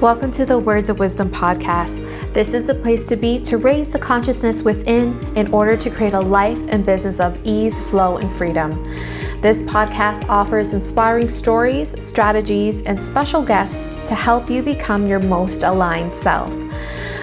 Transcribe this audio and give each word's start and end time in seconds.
Welcome 0.00 0.30
to 0.30 0.46
the 0.46 0.58
Words 0.58 0.88
of 0.88 0.98
Wisdom 0.98 1.30
podcast. 1.30 2.32
This 2.32 2.54
is 2.54 2.64
the 2.64 2.74
place 2.74 3.04
to 3.04 3.16
be 3.16 3.38
to 3.40 3.58
raise 3.58 3.92
the 3.92 3.98
consciousness 3.98 4.62
within 4.62 5.36
in 5.36 5.52
order 5.52 5.76
to 5.76 5.90
create 5.90 6.14
a 6.14 6.20
life 6.20 6.58
and 6.70 6.86
business 6.86 7.20
of 7.20 7.38
ease, 7.44 7.78
flow, 7.82 8.16
and 8.16 8.34
freedom. 8.38 8.70
This 9.42 9.60
podcast 9.60 10.26
offers 10.30 10.72
inspiring 10.72 11.28
stories, 11.28 11.94
strategies, 12.02 12.80
and 12.80 12.98
special 12.98 13.42
guests 13.42 13.76
to 14.08 14.14
help 14.14 14.48
you 14.48 14.62
become 14.62 15.06
your 15.06 15.20
most 15.20 15.64
aligned 15.64 16.16
self. 16.16 16.50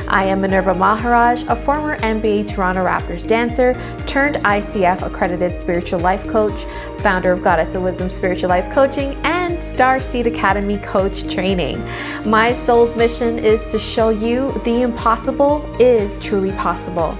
I 0.08 0.26
am 0.26 0.42
Minerva 0.42 0.76
Maharaj, 0.76 1.46
a 1.48 1.56
former 1.56 1.98
NBA 1.98 2.48
Toronto 2.54 2.86
Raptors 2.86 3.28
dancer 3.28 3.74
turned 4.06 4.36
ICF 4.38 5.02
accredited 5.02 5.58
spiritual 5.58 6.00
life 6.00 6.28
coach, 6.28 6.66
founder 7.08 7.32
of 7.32 7.42
Goddess 7.42 7.74
of 7.74 7.84
Wisdom 7.84 8.10
Spiritual 8.10 8.50
Life 8.50 8.70
Coaching, 8.74 9.14
and 9.24 9.60
Starseed 9.60 10.26
Academy 10.26 10.78
coach 10.80 11.34
training. 11.34 11.80
My 12.26 12.52
soul's 12.52 12.98
mission 12.98 13.40
is 13.40 13.72
to 13.72 13.80
show 13.80 14.10
you 14.10 14.52
the 14.66 14.82
impossible 14.82 15.66
is 15.80 16.20
truly 16.20 16.52
possible. 16.52 17.18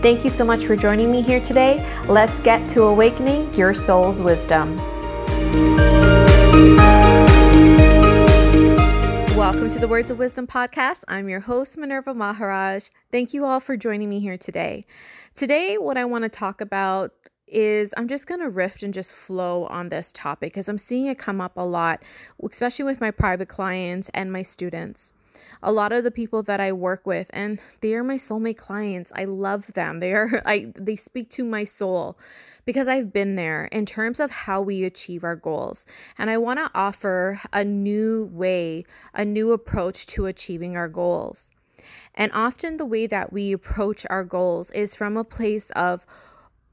Thank 0.00 0.24
you 0.24 0.30
so 0.30 0.42
much 0.42 0.64
for 0.64 0.74
joining 0.74 1.12
me 1.12 1.20
here 1.20 1.38
today. 1.38 1.86
Let's 2.08 2.38
get 2.40 2.66
to 2.70 2.84
awakening 2.84 3.54
your 3.54 3.74
soul's 3.74 4.22
wisdom. 4.22 4.78
Welcome 9.36 9.68
to 9.68 9.78
the 9.78 9.86
Words 9.86 10.10
of 10.10 10.16
Wisdom 10.16 10.46
podcast. 10.46 11.04
I'm 11.08 11.28
your 11.28 11.40
host, 11.40 11.76
Minerva 11.76 12.14
Maharaj. 12.14 12.84
Thank 13.12 13.34
you 13.34 13.44
all 13.44 13.60
for 13.60 13.76
joining 13.76 14.08
me 14.08 14.18
here 14.18 14.38
today. 14.38 14.86
Today, 15.34 15.76
what 15.76 15.98
I 15.98 16.06
want 16.06 16.24
to 16.24 16.30
talk 16.30 16.62
about 16.62 17.12
is 17.46 17.94
I'm 17.96 18.08
just 18.08 18.26
going 18.26 18.40
to 18.40 18.48
riff 18.48 18.82
and 18.82 18.92
just 18.92 19.12
flow 19.12 19.64
on 19.66 19.88
this 19.88 20.12
topic 20.12 20.52
because 20.52 20.68
I'm 20.68 20.78
seeing 20.78 21.06
it 21.06 21.18
come 21.18 21.40
up 21.40 21.56
a 21.56 21.62
lot, 21.62 22.02
especially 22.42 22.84
with 22.84 23.00
my 23.00 23.10
private 23.10 23.48
clients 23.48 24.10
and 24.14 24.32
my 24.32 24.42
students. 24.42 25.12
A 25.62 25.70
lot 25.70 25.92
of 25.92 26.02
the 26.02 26.10
people 26.10 26.42
that 26.44 26.60
I 26.60 26.72
work 26.72 27.06
with 27.06 27.28
and 27.30 27.60
they 27.80 27.94
are 27.94 28.02
my 28.02 28.16
soulmate 28.16 28.56
clients. 28.56 29.12
I 29.14 29.26
love 29.26 29.72
them. 29.74 30.00
They 30.00 30.12
are 30.12 30.42
I 30.46 30.72
they 30.74 30.96
speak 30.96 31.30
to 31.30 31.44
my 31.44 31.64
soul 31.64 32.18
because 32.64 32.88
I've 32.88 33.12
been 33.12 33.36
there 33.36 33.66
in 33.66 33.86
terms 33.86 34.18
of 34.18 34.30
how 34.30 34.62
we 34.62 34.84
achieve 34.84 35.24
our 35.24 35.36
goals. 35.36 35.86
And 36.18 36.30
I 36.30 36.38
want 36.38 36.58
to 36.58 36.70
offer 36.74 37.40
a 37.52 37.64
new 37.64 38.30
way, 38.32 38.84
a 39.14 39.24
new 39.24 39.52
approach 39.52 40.06
to 40.06 40.26
achieving 40.26 40.76
our 40.76 40.88
goals. 40.88 41.50
And 42.14 42.32
often 42.32 42.78
the 42.78 42.86
way 42.86 43.06
that 43.06 43.32
we 43.32 43.52
approach 43.52 44.06
our 44.10 44.24
goals 44.24 44.70
is 44.72 44.94
from 44.94 45.16
a 45.16 45.24
place 45.24 45.70
of 45.70 46.06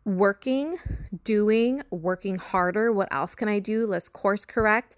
working, 0.05 0.77
doing, 1.23 1.83
working 1.89 2.37
harder. 2.37 2.91
What 2.91 3.07
else 3.11 3.35
can 3.35 3.47
I 3.47 3.59
do? 3.59 3.85
Let's 3.85 4.09
course 4.09 4.45
correct. 4.45 4.95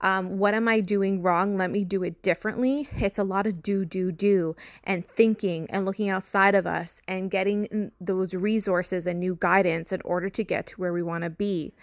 Um, 0.00 0.38
what 0.38 0.54
am 0.54 0.68
I 0.68 0.78
doing 0.78 1.22
wrong? 1.22 1.56
Let 1.56 1.72
me 1.72 1.82
do 1.82 2.04
it 2.04 2.22
differently. 2.22 2.88
It's 2.92 3.18
a 3.18 3.24
lot 3.24 3.48
of 3.48 3.62
do, 3.64 3.84
do, 3.84 4.12
do, 4.12 4.54
and 4.84 5.04
thinking 5.04 5.66
and 5.70 5.84
looking 5.84 6.08
outside 6.08 6.54
of 6.54 6.68
us 6.68 7.00
and 7.08 7.32
getting 7.32 7.90
those 8.00 8.32
resources 8.32 9.08
and 9.08 9.18
new 9.18 9.36
guidance 9.40 9.90
in 9.90 10.00
order 10.02 10.30
to 10.30 10.44
get 10.44 10.68
to 10.68 10.76
where 10.76 10.92
we 10.92 11.02
want 11.02 11.24
to 11.24 11.30
be, 11.30 11.74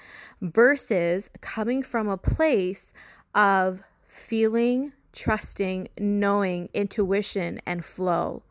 versus 0.41 1.29
coming 1.41 1.83
from 1.83 2.07
a 2.07 2.17
place 2.17 2.93
of 3.33 3.83
feeling, 4.07 4.93
trusting, 5.11 5.89
knowing, 5.99 6.69
intuition, 6.73 7.59
and 7.65 7.83
flow. 7.83 8.43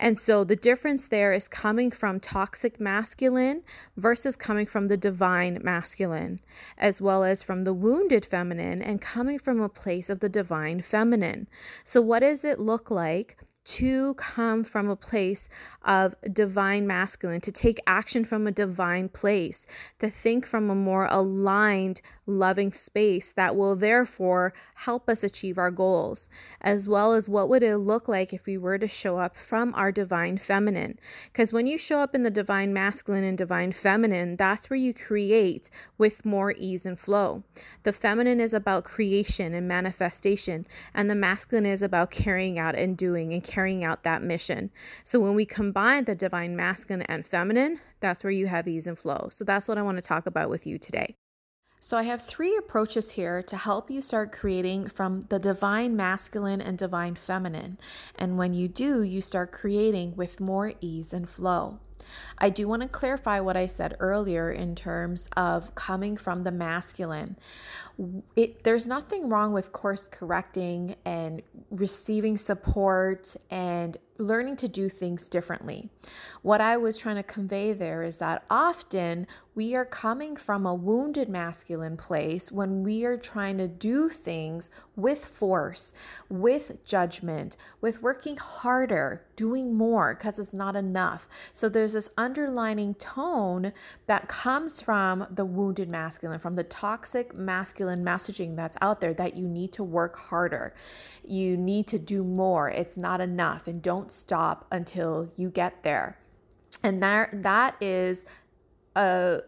And 0.00 0.18
so 0.18 0.44
the 0.44 0.56
difference 0.56 1.08
there 1.08 1.32
is 1.32 1.48
coming 1.48 1.90
from 1.90 2.20
toxic 2.20 2.78
masculine 2.78 3.62
versus 3.96 4.36
coming 4.36 4.66
from 4.66 4.88
the 4.88 4.96
divine 4.96 5.58
masculine, 5.62 6.40
as 6.76 7.00
well 7.00 7.24
as 7.24 7.42
from 7.42 7.64
the 7.64 7.74
wounded 7.74 8.24
feminine 8.24 8.80
and 8.80 9.00
coming 9.00 9.38
from 9.38 9.60
a 9.60 9.68
place 9.68 10.08
of 10.08 10.20
the 10.20 10.28
divine 10.28 10.82
feminine. 10.82 11.48
So, 11.82 12.00
what 12.00 12.20
does 12.20 12.44
it 12.44 12.60
look 12.60 12.90
like 12.90 13.36
to 13.68 14.14
come 14.14 14.64
from 14.64 14.88
a 14.88 14.96
place 14.96 15.46
of 15.84 16.14
divine 16.32 16.86
masculine, 16.86 17.40
to 17.42 17.52
take 17.52 17.78
action 17.86 18.24
from 18.24 18.46
a 18.46 18.50
divine 18.50 19.10
place, 19.10 19.66
to 19.98 20.08
think 20.08 20.46
from 20.46 20.70
a 20.70 20.74
more 20.74 21.06
aligned, 21.10 22.00
loving 22.24 22.72
space 22.72 23.30
that 23.34 23.54
will 23.54 23.76
therefore 23.76 24.54
help 24.74 25.06
us 25.06 25.22
achieve 25.22 25.58
our 25.58 25.70
goals, 25.70 26.30
as 26.62 26.88
well 26.88 27.12
as 27.12 27.28
what 27.28 27.50
would 27.50 27.62
it 27.62 27.76
look 27.76 28.08
like 28.08 28.32
if 28.32 28.46
we 28.46 28.56
were 28.56 28.78
to 28.78 28.88
show 28.88 29.18
up 29.18 29.36
from 29.36 29.74
our 29.74 29.92
divine 29.92 30.38
feminine. 30.38 30.98
Because 31.30 31.52
when 31.52 31.66
you 31.66 31.76
show 31.76 31.98
up 31.98 32.14
in 32.14 32.22
the 32.22 32.30
divine 32.30 32.72
masculine 32.72 33.24
and 33.24 33.36
divine 33.36 33.72
feminine, 33.72 34.36
that's 34.36 34.70
where 34.70 34.78
you 34.78 34.94
create 34.94 35.68
with 35.98 36.24
more 36.24 36.52
ease 36.52 36.86
and 36.86 36.98
flow. 36.98 37.42
The 37.82 37.92
feminine 37.92 38.40
is 38.40 38.54
about 38.54 38.84
creation 38.84 39.52
and 39.52 39.68
manifestation, 39.68 40.66
and 40.94 41.10
the 41.10 41.14
masculine 41.14 41.66
is 41.66 41.82
about 41.82 42.10
carrying 42.10 42.58
out 42.58 42.74
and 42.74 42.96
doing 42.96 43.34
and 43.34 43.44
carrying 43.44 43.57
out 43.84 44.02
that 44.04 44.22
mission. 44.22 44.70
So 45.04 45.20
when 45.20 45.34
we 45.34 45.44
combine 45.44 46.04
the 46.04 46.14
divine 46.14 46.56
masculine 46.56 47.02
and 47.02 47.26
feminine, 47.26 47.80
that's 48.00 48.22
where 48.22 48.30
you 48.30 48.46
have 48.46 48.68
ease 48.68 48.86
and 48.86 48.98
flow. 48.98 49.28
So 49.30 49.44
that's 49.44 49.68
what 49.68 49.78
I 49.78 49.82
want 49.82 49.96
to 49.98 50.02
talk 50.02 50.26
about 50.26 50.50
with 50.50 50.66
you 50.66 50.78
today. 50.78 51.16
So, 51.80 51.96
I 51.96 52.02
have 52.02 52.26
three 52.26 52.56
approaches 52.56 53.12
here 53.12 53.40
to 53.44 53.56
help 53.56 53.88
you 53.88 54.02
start 54.02 54.32
creating 54.32 54.88
from 54.88 55.26
the 55.28 55.38
divine 55.38 55.94
masculine 55.96 56.60
and 56.60 56.76
divine 56.76 57.14
feminine. 57.14 57.78
And 58.16 58.36
when 58.36 58.52
you 58.52 58.66
do, 58.66 59.02
you 59.02 59.22
start 59.22 59.52
creating 59.52 60.16
with 60.16 60.40
more 60.40 60.74
ease 60.80 61.12
and 61.12 61.30
flow. 61.30 61.78
I 62.38 62.50
do 62.50 62.68
want 62.68 62.82
to 62.82 62.88
clarify 62.88 63.40
what 63.40 63.56
I 63.56 63.66
said 63.66 63.96
earlier 63.98 64.50
in 64.50 64.74
terms 64.74 65.28
of 65.36 65.74
coming 65.74 66.16
from 66.16 66.44
the 66.44 66.50
masculine. 66.50 67.36
It, 68.36 68.64
there's 68.64 68.86
nothing 68.86 69.28
wrong 69.28 69.52
with 69.52 69.72
course 69.72 70.08
correcting 70.08 70.96
and 71.04 71.42
receiving 71.70 72.36
support 72.36 73.36
and 73.50 73.96
learning 74.18 74.56
to 74.56 74.68
do 74.68 74.88
things 74.88 75.28
differently. 75.28 75.90
What 76.42 76.60
I 76.60 76.76
was 76.76 76.98
trying 76.98 77.16
to 77.16 77.22
convey 77.22 77.72
there 77.72 78.02
is 78.02 78.18
that 78.18 78.44
often 78.50 79.26
we 79.58 79.74
are 79.74 79.84
coming 79.84 80.36
from 80.36 80.64
a 80.64 80.72
wounded 80.72 81.28
masculine 81.28 81.96
place 81.96 82.52
when 82.52 82.84
we 82.84 83.04
are 83.04 83.16
trying 83.16 83.58
to 83.58 83.66
do 83.66 84.08
things 84.08 84.70
with 84.94 85.24
force, 85.24 85.92
with 86.28 86.84
judgment, 86.84 87.56
with 87.80 88.00
working 88.00 88.36
harder, 88.36 89.26
doing 89.34 89.74
more 89.74 90.14
because 90.14 90.38
it's 90.38 90.54
not 90.54 90.76
enough. 90.76 91.28
So 91.52 91.68
there's 91.68 91.94
this 91.94 92.08
underlining 92.16 92.94
tone 92.94 93.72
that 94.06 94.28
comes 94.28 94.80
from 94.80 95.26
the 95.28 95.44
wounded 95.44 95.88
masculine, 95.88 96.38
from 96.38 96.54
the 96.54 96.62
toxic 96.62 97.34
masculine 97.34 98.04
messaging 98.04 98.54
that's 98.54 98.78
out 98.80 99.00
there 99.00 99.14
that 99.14 99.34
you 99.34 99.48
need 99.48 99.72
to 99.72 99.82
work 99.82 100.16
harder. 100.16 100.72
You 101.24 101.56
need 101.56 101.88
to 101.88 101.98
do 101.98 102.22
more. 102.22 102.70
It's 102.70 102.96
not 102.96 103.20
enough 103.20 103.66
and 103.66 103.82
don't 103.82 104.12
stop 104.12 104.68
until 104.70 105.32
you 105.34 105.50
get 105.50 105.82
there. 105.82 106.16
And 106.84 107.02
that 107.02 107.42
that 107.42 107.74
is 107.82 108.24
a 108.96 109.40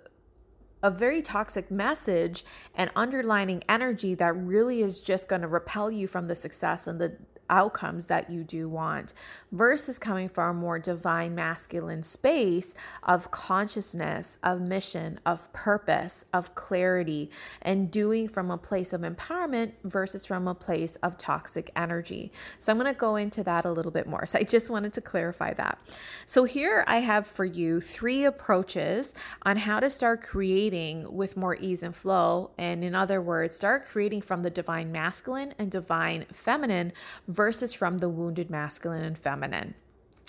a 0.83 0.91
very 0.91 1.21
toxic 1.21 1.71
message 1.71 2.45
and 2.75 2.91
underlining 2.97 3.63
energy 3.69 4.15
that 4.15 4.35
really 4.35 4.81
is 4.81 4.99
just 4.99 5.29
going 5.29 5.43
to 5.43 5.49
repel 5.49 5.91
you 5.91 6.07
from 6.07 6.27
the 6.27 6.35
success 6.35 6.87
and 6.87 6.99
the 6.99 7.17
outcomes 7.51 8.07
that 8.07 8.31
you 8.31 8.43
do 8.43 8.69
want 8.69 9.13
versus 9.53 9.99
coming 9.99 10.29
from 10.29 10.57
a 10.57 10.61
more 10.61 10.79
divine 10.79 11.35
masculine 11.35 12.03
space 12.03 12.75
of 13.03 13.31
consciousness, 13.31 14.39
of 14.43 14.61
mission, 14.61 15.21
of 15.27 15.53
purpose, 15.53 16.25
of 16.33 16.55
clarity, 16.55 17.31
and 17.61 17.91
doing 17.91 18.29
from 18.29 18.51
a 18.51 18.57
place 18.57 18.93
of 18.93 19.03
empowerment 19.03 19.73
versus 19.85 20.25
from 20.25 20.49
a 20.49 20.55
place 20.55 20.97
of 21.03 21.19
toxic 21.19 21.71
energy. 21.77 22.33
So 22.59 22.73
I'm 22.73 22.79
going 22.79 22.93
to 22.93 22.99
go 22.99 23.17
into 23.17 23.43
that 23.45 23.65
a 23.65 23.73
little 23.73 23.93
bit 23.93 24.07
more. 24.07 24.25
So 24.27 24.39
I 24.39 24.45
just 24.45 24.71
wanted 24.71 24.93
to 24.95 25.01
clarify 25.01 25.53
that. 25.55 25.79
So 26.27 26.45
here 26.45 26.85
I 26.87 27.01
have 27.01 27.27
for 27.27 27.45
you 27.45 27.81
three 27.81 28.25
approaches 28.25 29.15
on 29.43 29.57
how 29.57 29.81
to 29.81 29.91
start 29.91 30.23
creating 30.23 31.13
with 31.13 31.37
more 31.37 31.57
ease 31.57 31.83
and 31.83 31.95
flow. 31.95 32.51
And 32.57 32.85
in 32.85 32.95
other 32.95 33.21
words, 33.21 33.57
start 33.57 33.85
creating 33.85 34.23
from 34.23 34.43
the 34.43 34.51
divine 34.51 34.93
masculine 34.93 35.55
and 35.59 35.71
divine 35.71 36.27
feminine 36.33 36.93
versus 37.41 37.73
from 37.73 37.97
the 37.97 38.09
wounded 38.11 38.51
masculine 38.51 39.03
and 39.03 39.19
feminine 39.19 39.75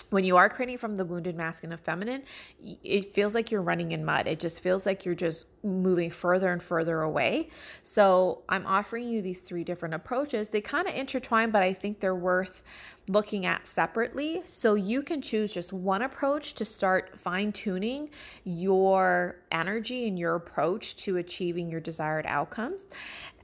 when 0.08 0.24
you 0.24 0.36
are 0.36 0.48
creating 0.48 0.76
from 0.76 0.96
the 0.96 1.04
wounded 1.06 1.34
masculine 1.36 1.72
and 1.72 1.80
feminine, 1.80 2.22
it 2.60 3.14
feels 3.14 3.34
like 3.34 3.50
you're 3.50 3.62
running 3.62 3.92
in 3.92 4.04
mud. 4.04 4.26
It 4.26 4.40
just 4.40 4.60
feels 4.60 4.84
like 4.84 5.06
you're 5.06 5.14
just 5.14 5.46
moving 5.62 6.10
further 6.10 6.52
and 6.52 6.62
further 6.62 7.00
away. 7.00 7.48
So, 7.82 8.42
I'm 8.46 8.66
offering 8.66 9.08
you 9.08 9.22
these 9.22 9.40
three 9.40 9.64
different 9.64 9.94
approaches. 9.94 10.50
They 10.50 10.60
kind 10.60 10.86
of 10.86 10.94
intertwine, 10.94 11.50
but 11.50 11.62
I 11.62 11.72
think 11.72 12.00
they're 12.00 12.14
worth 12.14 12.62
looking 13.08 13.44
at 13.46 13.66
separately. 13.66 14.42
So 14.44 14.74
you 14.74 15.02
can 15.02 15.20
choose 15.20 15.52
just 15.52 15.72
one 15.72 16.02
approach 16.02 16.54
to 16.54 16.64
start 16.64 17.18
fine 17.18 17.52
tuning 17.52 18.10
your 18.44 19.36
energy 19.50 20.06
and 20.06 20.18
your 20.18 20.36
approach 20.36 20.96
to 20.96 21.16
achieving 21.16 21.68
your 21.68 21.80
desired 21.80 22.26
outcomes. 22.26 22.86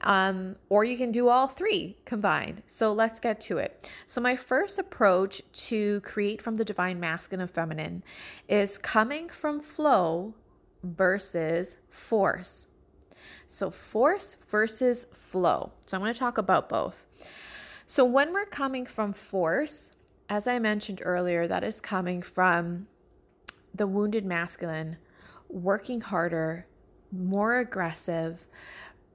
Um, 0.01 0.55
or 0.69 0.85
you 0.85 0.97
can 0.97 1.11
do 1.11 1.27
all 1.27 1.47
three 1.47 1.97
combined. 2.05 2.63
So 2.67 2.93
let's 2.93 3.19
get 3.19 3.41
to 3.41 3.57
it. 3.57 3.89
So, 4.07 4.21
my 4.21 4.35
first 4.35 4.79
approach 4.79 5.41
to 5.67 5.99
create 6.01 6.41
from 6.41 6.55
the 6.55 6.63
divine 6.63 6.99
masculine 6.99 7.41
and 7.41 7.51
feminine 7.51 8.03
is 8.47 8.77
coming 8.77 9.27
from 9.27 9.59
flow 9.59 10.35
versus 10.83 11.75
force. 11.89 12.67
So, 13.47 13.69
force 13.69 14.37
versus 14.47 15.05
flow. 15.11 15.73
So, 15.85 15.97
I'm 15.97 16.01
going 16.01 16.13
to 16.13 16.19
talk 16.19 16.37
about 16.37 16.69
both. 16.69 17.05
So 17.91 18.05
when 18.05 18.33
we're 18.33 18.45
coming 18.45 18.85
from 18.85 19.13
force, 19.13 19.89
as 20.29 20.45
I 20.45 20.59
mentioned 20.59 21.01
earlier, 21.03 21.47
that 21.47 21.63
is 21.63 21.81
coming 21.81 22.21
from 22.21 22.85
the 23.73 23.87
wounded 23.87 24.23
masculine 24.23 24.97
working 25.49 26.01
harder, 26.01 26.67
more 27.11 27.57
aggressive, 27.57 28.45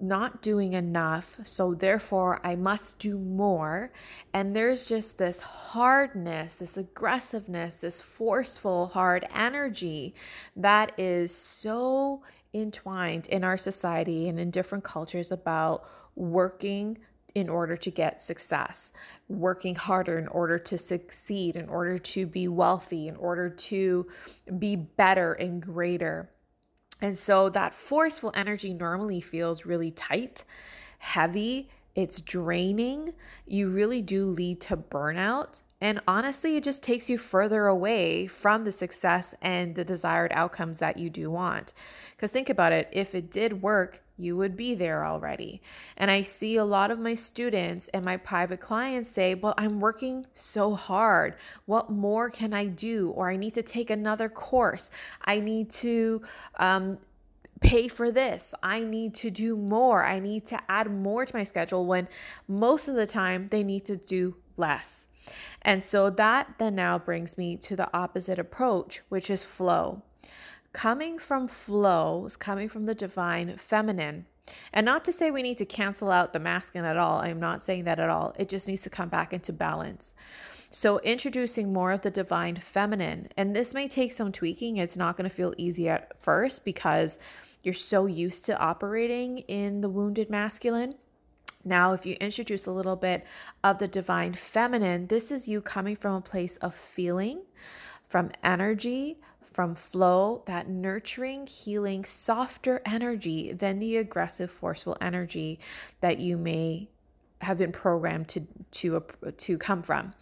not 0.00 0.42
doing 0.42 0.72
enough. 0.72 1.36
So, 1.44 1.72
therefore, 1.72 2.40
I 2.42 2.56
must 2.56 2.98
do 2.98 3.16
more. 3.16 3.92
And 4.32 4.56
there's 4.56 4.88
just 4.88 5.18
this 5.18 5.38
hardness, 5.40 6.54
this 6.54 6.76
aggressiveness, 6.76 7.76
this 7.76 8.02
forceful, 8.02 8.88
hard 8.88 9.24
energy 9.32 10.16
that 10.56 10.98
is 10.98 11.32
so 11.32 12.24
entwined 12.52 13.28
in 13.28 13.44
our 13.44 13.56
society 13.56 14.28
and 14.28 14.40
in 14.40 14.50
different 14.50 14.82
cultures 14.82 15.30
about 15.30 15.84
working 16.16 16.98
in 17.34 17.48
order 17.48 17.76
to 17.76 17.90
get 17.90 18.22
success, 18.22 18.92
working 19.28 19.74
harder 19.74 20.18
in 20.18 20.28
order 20.28 20.58
to 20.58 20.78
succeed, 20.78 21.56
in 21.56 21.68
order 21.68 21.98
to 21.98 22.26
be 22.26 22.46
wealthy, 22.46 23.08
in 23.08 23.16
order 23.16 23.50
to 23.50 24.06
be 24.58 24.76
better 24.76 25.32
and 25.32 25.60
greater. 25.60 26.30
And 27.00 27.18
so 27.18 27.48
that 27.50 27.74
forceful 27.74 28.30
energy 28.34 28.72
normally 28.72 29.20
feels 29.20 29.66
really 29.66 29.90
tight, 29.90 30.44
heavy, 30.98 31.68
it's 31.94 32.20
draining. 32.20 33.14
You 33.46 33.68
really 33.68 34.02
do 34.02 34.26
lead 34.26 34.60
to 34.62 34.76
burnout. 34.76 35.62
And 35.84 36.00
honestly, 36.08 36.56
it 36.56 36.64
just 36.64 36.82
takes 36.82 37.10
you 37.10 37.18
further 37.18 37.66
away 37.66 38.26
from 38.26 38.64
the 38.64 38.72
success 38.72 39.34
and 39.42 39.74
the 39.74 39.84
desired 39.84 40.32
outcomes 40.32 40.78
that 40.78 40.96
you 40.96 41.10
do 41.10 41.30
want. 41.30 41.74
Because 42.16 42.30
think 42.30 42.48
about 42.48 42.72
it 42.72 42.88
if 42.90 43.14
it 43.14 43.30
did 43.30 43.60
work, 43.60 44.02
you 44.16 44.34
would 44.34 44.56
be 44.56 44.74
there 44.74 45.04
already. 45.04 45.60
And 45.98 46.10
I 46.10 46.22
see 46.22 46.56
a 46.56 46.64
lot 46.64 46.90
of 46.90 46.98
my 46.98 47.12
students 47.12 47.88
and 47.88 48.02
my 48.02 48.16
private 48.16 48.60
clients 48.60 49.10
say, 49.10 49.34
Well, 49.34 49.52
I'm 49.58 49.78
working 49.78 50.24
so 50.32 50.74
hard. 50.74 51.34
What 51.66 51.90
more 51.90 52.30
can 52.30 52.54
I 52.54 52.64
do? 52.64 53.10
Or 53.10 53.30
I 53.30 53.36
need 53.36 53.52
to 53.52 53.62
take 53.62 53.90
another 53.90 54.30
course. 54.30 54.90
I 55.26 55.38
need 55.38 55.68
to, 55.82 56.22
um, 56.58 56.96
pay 57.60 57.88
for 57.88 58.10
this. 58.10 58.54
I 58.62 58.80
need 58.80 59.14
to 59.16 59.30
do 59.30 59.54
more. 59.54 60.02
I 60.02 60.18
need 60.18 60.46
to 60.46 60.58
add 60.66 60.90
more 60.90 61.26
to 61.26 61.36
my 61.36 61.44
schedule 61.44 61.84
when 61.84 62.08
most 62.48 62.88
of 62.88 62.94
the 62.94 63.06
time 63.06 63.48
they 63.50 63.62
need 63.62 63.84
to 63.84 63.98
do 63.98 64.36
less. 64.56 65.08
And 65.62 65.82
so 65.82 66.10
that 66.10 66.54
then 66.58 66.74
now 66.74 66.98
brings 66.98 67.38
me 67.38 67.56
to 67.58 67.76
the 67.76 67.88
opposite 67.96 68.38
approach, 68.38 69.02
which 69.08 69.30
is 69.30 69.42
flow. 69.42 70.02
Coming 70.72 71.18
from 71.18 71.46
flow 71.48 72.26
is 72.26 72.36
coming 72.36 72.68
from 72.68 72.86
the 72.86 72.94
divine 72.94 73.56
feminine. 73.56 74.26
And 74.72 74.84
not 74.84 75.04
to 75.04 75.12
say 75.12 75.30
we 75.30 75.42
need 75.42 75.58
to 75.58 75.64
cancel 75.64 76.10
out 76.10 76.32
the 76.32 76.38
masculine 76.38 76.88
at 76.88 76.96
all. 76.96 77.20
I'm 77.20 77.40
not 77.40 77.62
saying 77.62 77.84
that 77.84 78.00
at 78.00 78.10
all. 78.10 78.34
It 78.38 78.48
just 78.48 78.68
needs 78.68 78.82
to 78.82 78.90
come 78.90 79.08
back 79.08 79.32
into 79.32 79.52
balance. 79.52 80.14
So, 80.70 80.98
introducing 80.98 81.72
more 81.72 81.92
of 81.92 82.02
the 82.02 82.10
divine 82.10 82.56
feminine. 82.56 83.28
And 83.36 83.54
this 83.54 83.72
may 83.72 83.86
take 83.86 84.12
some 84.12 84.32
tweaking. 84.32 84.76
It's 84.76 84.96
not 84.96 85.16
going 85.16 85.30
to 85.30 85.34
feel 85.34 85.54
easy 85.56 85.88
at 85.88 86.20
first 86.20 86.64
because 86.64 87.18
you're 87.62 87.72
so 87.72 88.06
used 88.06 88.44
to 88.46 88.58
operating 88.58 89.38
in 89.38 89.80
the 89.80 89.88
wounded 89.88 90.28
masculine. 90.28 90.96
Now, 91.64 91.92
if 91.92 92.04
you 92.04 92.14
introduce 92.20 92.66
a 92.66 92.72
little 92.72 92.96
bit 92.96 93.24
of 93.62 93.78
the 93.78 93.88
divine 93.88 94.34
feminine, 94.34 95.06
this 95.06 95.32
is 95.32 95.48
you 95.48 95.60
coming 95.60 95.96
from 95.96 96.14
a 96.14 96.20
place 96.20 96.56
of 96.58 96.74
feeling, 96.74 97.42
from 98.08 98.30
energy, 98.42 99.16
from 99.52 99.74
flow, 99.74 100.42
that 100.46 100.68
nurturing, 100.68 101.46
healing, 101.46 102.04
softer 102.04 102.82
energy 102.84 103.52
than 103.52 103.78
the 103.78 103.96
aggressive, 103.96 104.50
forceful 104.50 104.96
energy 105.00 105.58
that 106.00 106.18
you 106.18 106.36
may 106.36 106.88
have 107.40 107.58
been 107.58 107.72
programmed 107.72 108.28
to 108.28 108.46
to 108.70 108.96
uh, 108.96 109.30
to 109.36 109.58
come 109.58 109.82
from. 109.82 110.14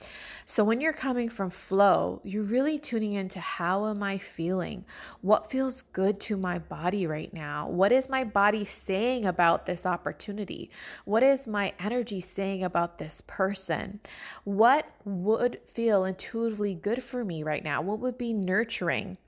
So 0.47 0.65
when 0.65 0.81
you're 0.81 0.93
coming 0.93 1.29
from 1.29 1.51
flow, 1.51 2.21
you're 2.25 2.43
really 2.43 2.79
tuning 2.79 3.13
into 3.13 3.41
how 3.41 3.87
am 3.87 4.03
I 4.03 4.19
feeling? 4.19 4.85
What 5.21 5.51
feels 5.51 5.83
good 5.83 6.21
to 6.21 6.37
my 6.37 6.59
body 6.59 7.07
right 7.07 7.33
now? 7.33 7.69
What 7.69 7.93
is 7.93 8.09
my 8.09 8.25
body 8.25 8.65
saying 8.65 9.25
about 9.25 9.67
this 9.67 9.87
opportunity? 9.87 10.71
What 11.05 11.23
is 11.23 11.47
my 11.47 11.73
energy 11.79 12.21
saying 12.21 12.65
about 12.65 12.99
this 12.99 13.23
person? 13.27 14.01
What 14.45 14.87
would 15.05 15.61
feel 15.67 16.05
intuitively 16.05 16.75
good 16.75 17.03
for 17.03 17.25
me 17.25 17.43
right 17.43 17.65
now? 17.65 17.81
What 17.83 18.01
would 18.01 18.19
be 18.19 18.33
nurturing? 18.33 19.19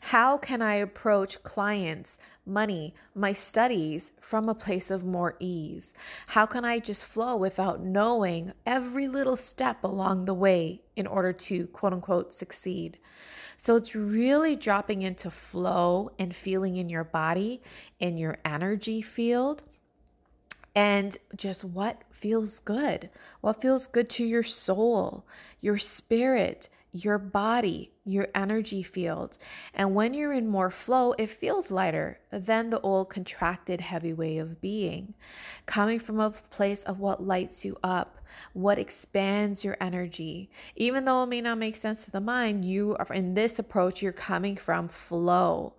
How 0.00 0.38
can 0.38 0.62
I 0.62 0.74
approach 0.74 1.42
clients, 1.42 2.18
money, 2.44 2.94
my 3.14 3.32
studies 3.32 4.12
from 4.20 4.48
a 4.48 4.54
place 4.54 4.90
of 4.90 5.04
more 5.04 5.36
ease? 5.38 5.94
How 6.28 6.46
can 6.46 6.64
I 6.64 6.78
just 6.78 7.04
flow 7.04 7.36
without 7.36 7.82
knowing 7.82 8.52
every 8.64 9.08
little 9.08 9.36
step 9.36 9.82
along 9.84 10.24
the 10.24 10.34
way 10.34 10.82
in 10.94 11.06
order 11.06 11.32
to 11.32 11.66
quote 11.68 11.92
unquote 11.92 12.32
succeed? 12.32 12.98
So 13.56 13.76
it's 13.76 13.94
really 13.94 14.54
dropping 14.56 15.02
into 15.02 15.30
flow 15.30 16.10
and 16.18 16.34
feeling 16.34 16.76
in 16.76 16.88
your 16.88 17.04
body, 17.04 17.60
in 17.98 18.18
your 18.18 18.38
energy 18.44 19.00
field 19.02 19.64
and 20.76 21.16
just 21.34 21.64
what 21.64 22.02
feels 22.10 22.60
good, 22.60 23.08
what 23.40 23.62
feels 23.62 23.86
good 23.86 24.10
to 24.10 24.24
your 24.24 24.42
soul, 24.42 25.26
your 25.58 25.78
spirit, 25.78 26.68
your 27.04 27.18
body, 27.18 27.92
your 28.04 28.28
energy 28.34 28.82
field. 28.82 29.38
And 29.74 29.94
when 29.94 30.14
you're 30.14 30.32
in 30.32 30.48
more 30.48 30.70
flow, 30.70 31.12
it 31.18 31.30
feels 31.30 31.70
lighter 31.70 32.20
than 32.30 32.70
the 32.70 32.80
old 32.80 33.10
contracted, 33.10 33.80
heavy 33.80 34.12
way 34.12 34.38
of 34.38 34.60
being. 34.60 35.14
Coming 35.66 35.98
from 35.98 36.20
a 36.20 36.30
place 36.30 36.82
of 36.84 36.98
what 36.98 37.22
lights 37.22 37.64
you 37.64 37.76
up, 37.82 38.18
what 38.52 38.78
expands 38.78 39.64
your 39.64 39.76
energy. 39.80 40.50
Even 40.74 41.04
though 41.04 41.22
it 41.22 41.28
may 41.28 41.40
not 41.40 41.58
make 41.58 41.76
sense 41.76 42.04
to 42.04 42.10
the 42.10 42.20
mind, 42.20 42.64
you 42.64 42.96
are 42.98 43.14
in 43.14 43.34
this 43.34 43.58
approach, 43.58 44.02
you're 44.02 44.12
coming 44.12 44.56
from 44.56 44.88
flow. 44.88 45.74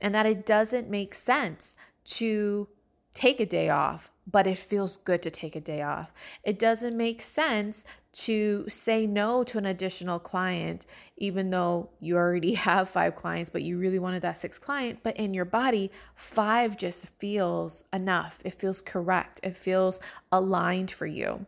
And 0.00 0.14
that 0.14 0.26
it 0.26 0.46
doesn't 0.46 0.90
make 0.90 1.14
sense 1.14 1.76
to 2.04 2.68
take 3.14 3.40
a 3.40 3.46
day 3.46 3.68
off 3.68 4.10
but 4.30 4.46
it 4.46 4.58
feels 4.58 4.98
good 4.98 5.22
to 5.22 5.30
take 5.30 5.56
a 5.56 5.60
day 5.60 5.80
off. 5.82 6.12
It 6.44 6.58
doesn't 6.58 6.96
make 6.96 7.22
sense 7.22 7.84
to 8.12 8.64
say 8.68 9.06
no 9.06 9.44
to 9.44 9.58
an 9.58 9.66
additional 9.66 10.18
client, 10.18 10.86
even 11.16 11.50
though 11.50 11.88
you 12.00 12.16
already 12.16 12.54
have 12.68 12.90
five 12.90 13.16
clients, 13.16 13.50
but 13.50 13.62
you 13.62 13.78
really 13.78 13.98
wanted 13.98 14.22
that 14.22 14.36
sixth 14.36 14.60
client. 14.60 15.00
But 15.02 15.16
in 15.16 15.32
your 15.32 15.44
body, 15.44 15.90
five 16.14 16.76
just 16.76 17.06
feels 17.18 17.84
enough. 17.92 18.38
It 18.44 18.54
feels 18.54 18.82
correct. 18.82 19.40
It 19.42 19.56
feels 19.56 20.00
aligned 20.30 20.90
for 20.90 21.06
you. 21.06 21.46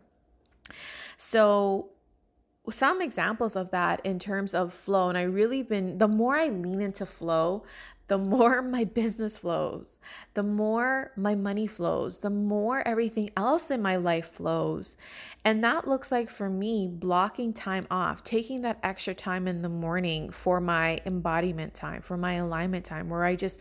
So, 1.17 1.91
some 2.71 3.03
examples 3.03 3.57
of 3.57 3.71
that 3.73 4.01
in 4.05 4.19
terms 4.19 4.55
of 4.55 4.73
flow, 4.73 5.09
and 5.09 5.19
I 5.19 5.23
really 5.23 5.63
been 5.63 5.99
the 5.99 6.07
more 6.07 6.37
I 6.37 6.49
lean 6.49 6.81
into 6.81 7.05
flow, 7.05 7.65
the 8.11 8.19
more 8.19 8.61
my 8.77 8.83
business 8.83 9.39
flows, 9.39 9.99
the 10.35 10.43
more 10.43 11.13
my 11.17 11.37
money 11.37 11.69
flows, 11.69 12.19
the 12.19 12.29
more 12.29 12.87
everything 12.87 13.31
else 13.37 13.71
in 13.71 13.81
my 13.81 13.95
life 13.95 14.33
flows. 14.33 14.97
And 15.45 15.63
that 15.63 15.87
looks 15.87 16.11
like 16.11 16.29
for 16.29 16.51
me 16.51 16.89
blocking 16.89 17.53
time 17.53 17.87
off, 17.89 18.25
taking 18.25 18.63
that 18.63 18.81
extra 18.83 19.15
time 19.15 19.47
in 19.47 19.63
the 19.63 19.69
morning 19.69 20.31
for 20.31 20.61
my 20.61 21.01
embodiment 21.07 21.73
time, 21.73 22.03
for 22.03 22.17
my 22.17 22.35
alignment 22.35 22.85
time, 22.85 23.09
where 23.09 23.25
I 23.25 23.37
just 23.37 23.61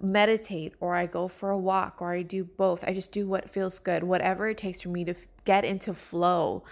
meditate 0.00 0.74
or 0.78 0.94
I 0.94 1.06
go 1.06 1.26
for 1.26 1.50
a 1.50 1.58
walk 1.58 2.00
or 2.00 2.12
I 2.12 2.22
do 2.22 2.44
both. 2.44 2.84
I 2.86 2.94
just 2.94 3.10
do 3.10 3.26
what 3.26 3.50
feels 3.50 3.80
good, 3.80 4.04
whatever 4.04 4.48
it 4.48 4.58
takes 4.58 4.82
for 4.82 4.90
me 4.90 5.04
to 5.06 5.14
get 5.44 5.64
into 5.64 5.92
flow, 5.92 6.62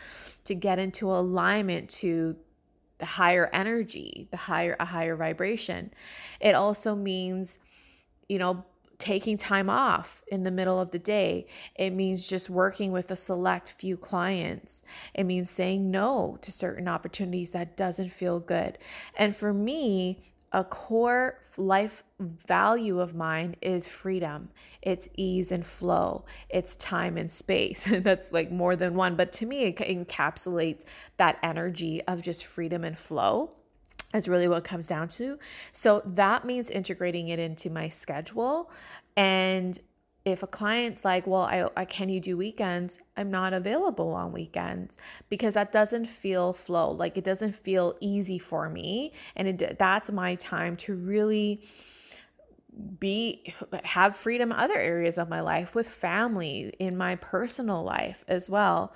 to 0.45 0.55
get 0.55 0.79
into 0.79 1.11
alignment, 1.11 1.91
to 1.91 2.37
the 2.99 3.07
higher 3.07 3.51
energy, 3.53 4.29
the 4.31 4.37
higher 4.37 4.77
a 4.81 4.87
higher 4.87 5.17
vibration. 5.17 5.93
It 6.41 6.55
also 6.55 6.95
means, 6.95 7.59
you 8.29 8.39
know, 8.39 8.65
taking 8.99 9.37
time 9.37 9.69
off 9.69 10.25
in 10.29 10.43
the 10.43 10.51
middle 10.51 10.81
of 10.81 10.91
the 10.91 10.99
day. 10.99 11.47
It 11.75 11.91
means 11.91 12.27
just 12.27 12.49
working 12.49 12.93
with 12.93 13.11
a 13.11 13.17
select 13.17 13.75
few 13.79 13.97
clients. 13.97 14.83
It 15.15 15.25
means 15.25 15.51
saying 15.51 15.91
no 15.91 16.39
to 16.41 16.51
certain 16.51 16.89
opportunities 16.89 17.51
that 17.51 17.77
doesn't 17.77 18.11
feel 18.11 18.41
good. 18.41 18.79
And 19.17 19.37
for 19.37 19.53
me, 19.53 20.21
a 20.53 20.65
core 20.65 21.41
life 21.57 22.05
value 22.19 23.01
of 23.01 23.15
mine 23.15 23.57
is 23.61 23.87
freedom. 23.87 24.49
It's 24.83 25.09
ease 25.17 25.53
and 25.53 25.65
flow. 25.65 26.25
It's 26.49 26.77
time 26.77 27.17
and 27.17 27.31
space. 27.31 27.87
That's 27.91 28.33
like 28.33 28.51
more 28.51 28.77
than 28.77 28.95
one. 28.95 29.17
But 29.17 29.33
to 29.35 29.47
me, 29.47 29.65
it 29.65 29.77
encapsulates 29.77 30.85
that 31.17 31.39
energy 31.43 32.03
of 32.03 32.23
just 32.23 32.47
freedom 32.47 32.85
and 32.85 32.99
flow. 32.99 33.53
That's 34.13 34.29
really 34.29 34.49
what 34.49 34.65
comes 34.65 34.87
down 34.87 35.09
to. 35.09 35.39
So 35.73 36.03
that 36.07 36.45
means 36.45 36.71
integrating 36.71 37.29
it 37.29 37.39
into 37.39 37.71
my 37.71 37.89
schedule 37.89 38.71
and 39.17 39.79
if 40.27 40.43
a 40.43 40.47
client's 40.49 41.05
like, 41.05 41.25
well, 41.25 41.43
I, 41.43 41.69
I 41.77 41.85
can 41.85 42.09
you 42.09 42.19
do 42.19 42.37
weekends? 42.37 42.99
I'm 43.17 43.31
not 43.31 43.53
available 43.53 44.13
on 44.13 44.33
weekends 44.33 44.97
because 45.29 45.55
that 45.55 45.71
doesn't 45.73 46.07
feel 46.07 46.53
flow. 46.53 46.91
Like 46.91 47.17
it 47.17 47.23
doesn't 47.23 47.55
feel 47.55 47.97
easy 48.01 48.41
for 48.41 48.69
me. 48.69 49.13
And 49.37 49.47
it, 49.47 49.79
that's 49.79 50.11
my 50.11 50.35
time 50.35 50.77
to 50.79 50.97
really 50.97 51.63
be 52.99 53.55
have 53.85 54.15
freedom 54.15 54.53
other 54.53 54.79
areas 54.79 55.17
of 55.17 55.29
my 55.29 55.41
life 55.41 55.75
with 55.75 55.89
family 55.89 56.75
in 56.79 56.97
my 56.97 57.17
personal 57.17 57.83
life 57.83 58.23
as 58.29 58.51
well. 58.51 58.93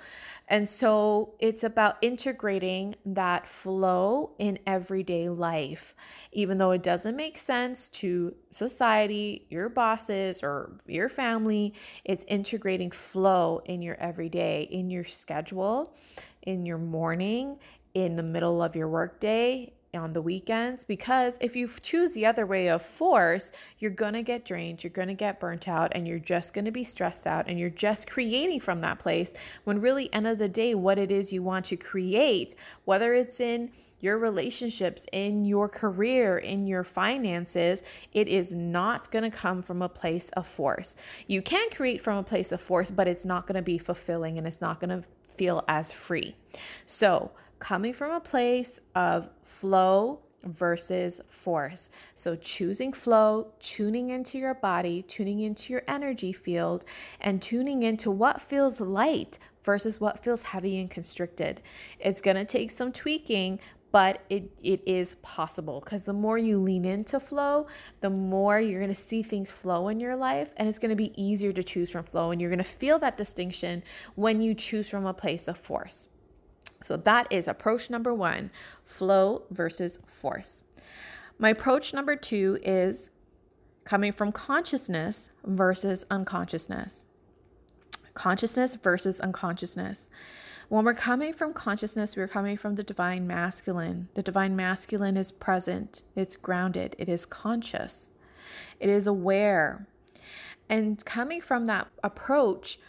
And 0.47 0.67
so 0.69 1.33
it's 1.39 1.63
about 1.63 1.97
integrating 2.01 2.95
that 3.05 3.47
flow 3.47 4.35
in 4.37 4.59
everyday 4.67 5.29
life 5.29 5.95
even 6.31 6.57
though 6.57 6.71
it 6.71 6.83
doesn't 6.83 7.15
make 7.15 7.37
sense 7.37 7.89
to 7.89 8.35
society 8.51 9.45
your 9.49 9.69
bosses 9.69 10.43
or 10.43 10.79
your 10.85 11.09
family. 11.09 11.73
It's 12.05 12.23
integrating 12.27 12.91
flow 12.91 13.61
in 13.65 13.81
your 13.81 13.95
everyday 13.95 14.63
in 14.63 14.91
your 14.91 15.05
schedule 15.05 15.95
in 16.43 16.65
your 16.65 16.77
morning 16.77 17.57
in 17.93 18.15
the 18.15 18.23
middle 18.23 18.61
of 18.61 18.75
your 18.75 18.89
workday 18.89 19.73
on 19.93 20.13
the 20.13 20.21
weekends 20.21 20.83
because 20.83 21.37
if 21.41 21.55
you 21.55 21.69
choose 21.81 22.11
the 22.11 22.25
other 22.25 22.45
way 22.45 22.69
of 22.69 22.81
force, 22.81 23.51
you're 23.79 23.91
going 23.91 24.13
to 24.13 24.23
get 24.23 24.45
drained, 24.45 24.83
you're 24.83 24.91
going 24.91 25.07
to 25.07 25.13
get 25.13 25.39
burnt 25.39 25.67
out, 25.67 25.91
and 25.93 26.07
you're 26.07 26.19
just 26.19 26.53
going 26.53 26.65
to 26.65 26.71
be 26.71 26.83
stressed 26.83 27.27
out, 27.27 27.47
and 27.47 27.59
you're 27.59 27.69
just 27.69 28.09
creating 28.09 28.59
from 28.59 28.81
that 28.81 28.99
place 28.99 29.33
when 29.63 29.81
really, 29.81 30.11
end 30.13 30.27
of 30.27 30.37
the 30.37 30.49
day, 30.49 30.73
what 30.75 30.97
it 30.97 31.11
is 31.11 31.33
you 31.33 31.43
want 31.43 31.65
to 31.65 31.77
create, 31.77 32.55
whether 32.85 33.13
it's 33.13 33.39
in 33.39 33.71
your 33.99 34.17
relationships, 34.17 35.05
in 35.11 35.45
your 35.45 35.69
career, 35.69 36.37
in 36.37 36.65
your 36.65 36.83
finances, 36.83 37.83
it 38.13 38.27
is 38.27 38.51
not 38.51 39.11
going 39.11 39.29
to 39.29 39.35
come 39.35 39.61
from 39.61 39.81
a 39.81 39.89
place 39.89 40.29
of 40.33 40.47
force. 40.47 40.95
You 41.27 41.41
can 41.41 41.69
create 41.69 42.01
from 42.01 42.17
a 42.17 42.23
place 42.23 42.51
of 42.51 42.61
force, 42.61 42.89
but 42.89 43.07
it's 43.07 43.25
not 43.25 43.45
going 43.45 43.55
to 43.55 43.61
be 43.61 43.77
fulfilling 43.77 44.37
and 44.37 44.47
it's 44.47 44.61
not 44.61 44.79
going 44.79 44.89
to 44.89 45.07
feel 45.35 45.63
as 45.67 45.91
free. 45.91 46.35
So, 46.85 47.31
coming 47.61 47.93
from 47.93 48.11
a 48.11 48.19
place 48.19 48.79
of 48.95 49.29
flow 49.43 50.19
versus 50.43 51.21
force. 51.29 51.89
So, 52.15 52.35
choosing 52.35 52.91
flow, 52.91 53.53
tuning 53.59 54.09
into 54.09 54.37
your 54.37 54.55
body, 54.55 55.03
tuning 55.03 55.39
into 55.39 55.71
your 55.71 55.83
energy 55.87 56.33
field, 56.33 56.83
and 57.21 57.41
tuning 57.41 57.83
into 57.83 58.11
what 58.11 58.41
feels 58.41 58.81
light 58.81 59.39
versus 59.63 60.01
what 60.01 60.23
feels 60.23 60.41
heavy 60.41 60.79
and 60.79 60.89
constricted. 60.89 61.61
It's 61.99 62.19
going 62.19 62.37
to 62.37 62.45
take 62.45 62.71
some 62.71 62.91
tweaking, 62.91 63.59
but 63.91 64.23
it, 64.29 64.49
it 64.63 64.81
is 64.87 65.15
possible 65.21 65.81
because 65.81 66.03
the 66.03 66.13
more 66.13 66.39
you 66.39 66.57
lean 66.57 66.85
into 66.85 67.19
flow, 67.19 67.67
the 67.99 68.09
more 68.09 68.59
you're 68.59 68.87
to 68.87 68.95
see 68.95 69.21
things 69.21 69.51
flow 69.51 69.89
in 69.89 69.99
your 69.99 70.15
life, 70.15 70.53
and 70.57 70.67
it's 70.67 70.79
to 70.89 70.95
be 70.95 71.21
easier 71.21 71.53
to 71.53 71.63
choose 71.63 71.91
from 71.91 72.05
flow. 72.05 72.31
And 72.31 72.41
you're 72.41 72.49
to 72.57 72.63
feel 72.63 72.97
that 72.99 73.17
distinction 73.17 73.83
when 74.15 74.41
you 74.41 74.55
choose 74.55 74.89
from 74.89 75.05
a 75.05 75.13
place 75.13 75.47
of 75.47 75.57
force. 75.57 76.07
So 76.81 76.97
that 76.97 77.27
is 77.31 77.47
approach 77.47 77.89
number 77.89 78.13
one 78.13 78.51
flow 78.83 79.43
versus 79.51 79.99
force. 80.05 80.63
My 81.37 81.49
approach 81.49 81.93
number 81.93 82.15
two 82.15 82.59
is 82.61 83.09
coming 83.83 84.11
from 84.11 84.31
consciousness 84.31 85.29
versus 85.43 86.05
unconsciousness. 86.11 87.05
Consciousness 88.13 88.75
versus 88.75 89.19
unconsciousness. 89.19 90.09
When 90.69 90.85
we're 90.85 90.93
coming 90.93 91.33
from 91.33 91.53
consciousness, 91.53 92.15
we're 92.15 92.27
coming 92.27 92.55
from 92.55 92.75
the 92.75 92.83
divine 92.83 93.27
masculine. 93.27 94.07
The 94.13 94.23
divine 94.23 94.55
masculine 94.55 95.17
is 95.17 95.31
present, 95.31 96.03
it's 96.15 96.37
grounded, 96.37 96.95
it 96.97 97.09
is 97.09 97.25
conscious, 97.25 98.11
it 98.79 98.87
is 98.87 99.05
aware. 99.05 99.87
And 100.69 101.03
coming 101.03 101.41
from 101.41 101.65
that 101.65 101.87
approach, 102.03 102.79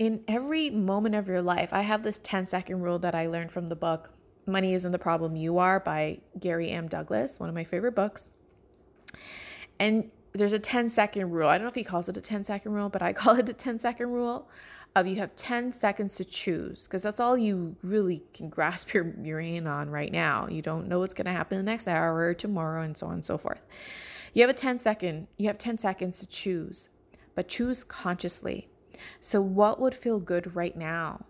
in 0.00 0.24
every 0.26 0.70
moment 0.70 1.14
of 1.14 1.28
your 1.28 1.42
life, 1.42 1.74
I 1.74 1.82
have 1.82 2.02
this 2.02 2.18
10 2.24 2.46
second 2.46 2.80
rule 2.80 2.98
that 3.00 3.14
I 3.14 3.26
learned 3.26 3.52
from 3.52 3.66
the 3.66 3.76
book 3.76 4.10
Money 4.46 4.72
Isn't 4.72 4.92
the 4.92 4.98
Problem 4.98 5.36
You 5.36 5.58
Are 5.58 5.78
by 5.78 6.20
Gary 6.40 6.70
M. 6.70 6.88
Douglas, 6.88 7.38
one 7.38 7.50
of 7.50 7.54
my 7.54 7.64
favorite 7.64 7.94
books. 7.94 8.24
And 9.78 10.10
there's 10.32 10.54
a 10.54 10.58
10 10.58 10.88
second 10.88 11.30
rule. 11.30 11.50
I 11.50 11.58
don't 11.58 11.66
know 11.66 11.68
if 11.68 11.74
he 11.74 11.84
calls 11.84 12.08
it 12.08 12.16
a 12.16 12.20
10 12.22 12.44
second 12.44 12.72
rule, 12.72 12.88
but 12.88 13.02
I 13.02 13.12
call 13.12 13.38
it 13.38 13.50
a 13.50 13.52
10 13.52 13.78
second 13.78 14.08
rule 14.08 14.48
of 14.96 15.06
you 15.06 15.16
have 15.16 15.36
10 15.36 15.70
seconds 15.70 16.14
to 16.14 16.24
choose 16.24 16.86
because 16.86 17.02
that's 17.02 17.20
all 17.20 17.36
you 17.36 17.76
really 17.82 18.22
can 18.32 18.48
grasp 18.48 18.94
your 18.94 19.04
brain 19.04 19.66
on 19.66 19.90
right 19.90 20.10
now. 20.10 20.48
You 20.48 20.62
don't 20.62 20.88
know 20.88 21.00
what's 21.00 21.14
going 21.14 21.26
to 21.26 21.30
happen 21.30 21.58
the 21.58 21.62
next 21.62 21.86
hour 21.86 22.16
or 22.16 22.32
tomorrow 22.32 22.82
and 22.82 22.96
so 22.96 23.06
on 23.08 23.14
and 23.14 23.24
so 23.24 23.36
forth. 23.36 23.60
You 24.32 24.40
have 24.44 24.50
a 24.50 24.54
10 24.54 24.78
second, 24.78 25.26
you 25.36 25.46
have 25.48 25.58
10 25.58 25.76
seconds 25.76 26.20
to 26.20 26.26
choose, 26.26 26.88
but 27.34 27.48
choose 27.48 27.84
consciously. 27.84 28.70
So, 29.20 29.40
what 29.40 29.80
would 29.80 29.94
feel 29.94 30.20
good 30.20 30.54
right 30.54 30.76
now? 30.76 31.24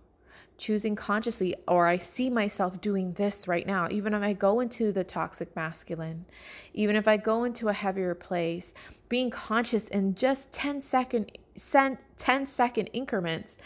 Choosing 0.58 0.94
consciously, 0.94 1.54
or 1.66 1.86
I 1.86 1.96
see 1.96 2.28
myself 2.28 2.80
doing 2.80 3.14
this 3.14 3.48
right 3.48 3.66
now, 3.66 3.88
even 3.90 4.12
if 4.12 4.22
I 4.22 4.34
go 4.34 4.60
into 4.60 4.92
the 4.92 5.04
toxic 5.04 5.56
masculine, 5.56 6.26
even 6.74 6.96
if 6.96 7.08
I 7.08 7.16
go 7.16 7.44
into 7.44 7.68
a 7.68 7.72
heavier 7.72 8.14
place, 8.14 8.74
being 9.08 9.30
conscious 9.30 9.88
in 9.88 10.14
just 10.14 10.52
10 10.52 10.82
second, 10.82 11.32
10 11.56 12.46
second 12.46 12.86
increments 12.88 13.56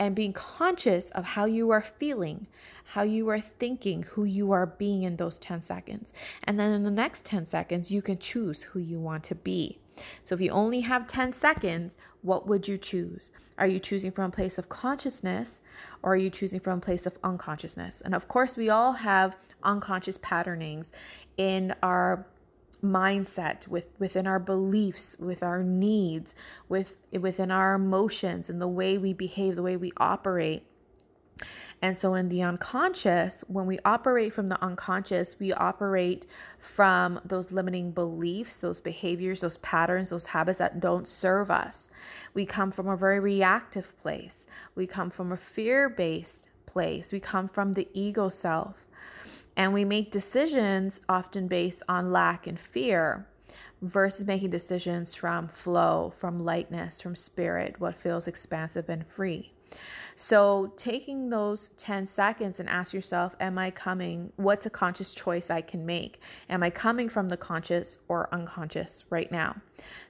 and 0.00 0.14
being 0.16 0.32
conscious 0.32 1.10
of 1.10 1.24
how 1.24 1.44
you 1.44 1.70
are 1.70 1.80
feeling, 1.80 2.46
how 2.84 3.02
you 3.02 3.28
are 3.28 3.40
thinking, 3.40 4.02
who 4.02 4.24
you 4.24 4.50
are 4.50 4.66
being 4.66 5.04
in 5.04 5.16
those 5.16 5.38
10 5.38 5.60
seconds. 5.60 6.12
And 6.44 6.58
then 6.58 6.72
in 6.72 6.82
the 6.82 6.90
next 6.90 7.24
10 7.24 7.46
seconds, 7.46 7.90
you 7.90 8.02
can 8.02 8.18
choose 8.18 8.62
who 8.62 8.80
you 8.80 8.98
want 8.98 9.24
to 9.24 9.34
be. 9.34 9.78
So 10.24 10.34
if 10.34 10.40
you 10.40 10.50
only 10.50 10.80
have 10.80 11.06
10 11.06 11.32
seconds, 11.32 11.96
what 12.24 12.46
would 12.48 12.66
you 12.66 12.78
choose? 12.78 13.30
Are 13.58 13.66
you 13.66 13.78
choosing 13.78 14.10
from 14.10 14.24
a 14.24 14.30
place 14.30 14.56
of 14.56 14.70
consciousness 14.70 15.60
or 16.02 16.14
are 16.14 16.16
you 16.16 16.30
choosing 16.30 16.58
from 16.58 16.78
a 16.78 16.80
place 16.80 17.04
of 17.04 17.18
unconsciousness? 17.22 18.00
And 18.00 18.14
of 18.14 18.28
course, 18.28 18.56
we 18.56 18.70
all 18.70 18.92
have 18.92 19.36
unconscious 19.62 20.18
patternings 20.18 20.90
in 21.36 21.74
our 21.82 22.26
mindset 22.82 23.68
with 23.68 23.86
within 23.98 24.26
our 24.26 24.38
beliefs 24.38 25.16
with 25.18 25.42
our 25.42 25.62
needs 25.62 26.34
with 26.68 26.96
within 27.18 27.50
our 27.50 27.72
emotions 27.74 28.50
and 28.50 28.60
the 28.60 28.68
way 28.68 28.98
we 28.98 29.14
behave 29.14 29.56
the 29.56 29.62
way 29.62 29.74
we 29.74 29.90
operate 29.96 30.66
and 31.82 31.98
so, 31.98 32.14
in 32.14 32.28
the 32.28 32.42
unconscious, 32.42 33.44
when 33.46 33.66
we 33.66 33.78
operate 33.84 34.32
from 34.32 34.48
the 34.48 34.62
unconscious, 34.62 35.36
we 35.38 35.52
operate 35.52 36.26
from 36.58 37.20
those 37.24 37.52
limiting 37.52 37.90
beliefs, 37.90 38.56
those 38.56 38.80
behaviors, 38.80 39.40
those 39.40 39.58
patterns, 39.58 40.10
those 40.10 40.26
habits 40.26 40.58
that 40.58 40.80
don't 40.80 41.06
serve 41.06 41.50
us. 41.50 41.88
We 42.32 42.46
come 42.46 42.70
from 42.70 42.88
a 42.88 42.96
very 42.96 43.20
reactive 43.20 43.92
place, 44.00 44.46
we 44.74 44.86
come 44.86 45.10
from 45.10 45.32
a 45.32 45.36
fear 45.36 45.88
based 45.88 46.48
place, 46.66 47.12
we 47.12 47.20
come 47.20 47.48
from 47.48 47.72
the 47.72 47.88
ego 47.92 48.28
self. 48.28 48.86
And 49.56 49.72
we 49.72 49.84
make 49.84 50.10
decisions 50.10 51.00
often 51.08 51.46
based 51.46 51.82
on 51.88 52.10
lack 52.10 52.48
and 52.48 52.58
fear 52.58 53.28
versus 53.80 54.26
making 54.26 54.50
decisions 54.50 55.14
from 55.14 55.46
flow, 55.46 56.12
from 56.18 56.44
lightness, 56.44 57.00
from 57.00 57.14
spirit, 57.14 57.78
what 57.78 57.94
feels 57.96 58.26
expansive 58.26 58.88
and 58.88 59.06
free. 59.06 59.53
So, 60.16 60.72
taking 60.76 61.30
those 61.30 61.70
10 61.76 62.06
seconds 62.06 62.60
and 62.60 62.68
ask 62.68 62.92
yourself, 62.94 63.34
Am 63.40 63.58
I 63.58 63.70
coming? 63.70 64.32
What's 64.36 64.64
a 64.64 64.70
conscious 64.70 65.12
choice 65.12 65.50
I 65.50 65.60
can 65.60 65.84
make? 65.84 66.20
Am 66.48 66.62
I 66.62 66.70
coming 66.70 67.08
from 67.08 67.28
the 67.28 67.36
conscious 67.36 67.98
or 68.06 68.32
unconscious 68.32 69.04
right 69.10 69.30
now? 69.30 69.56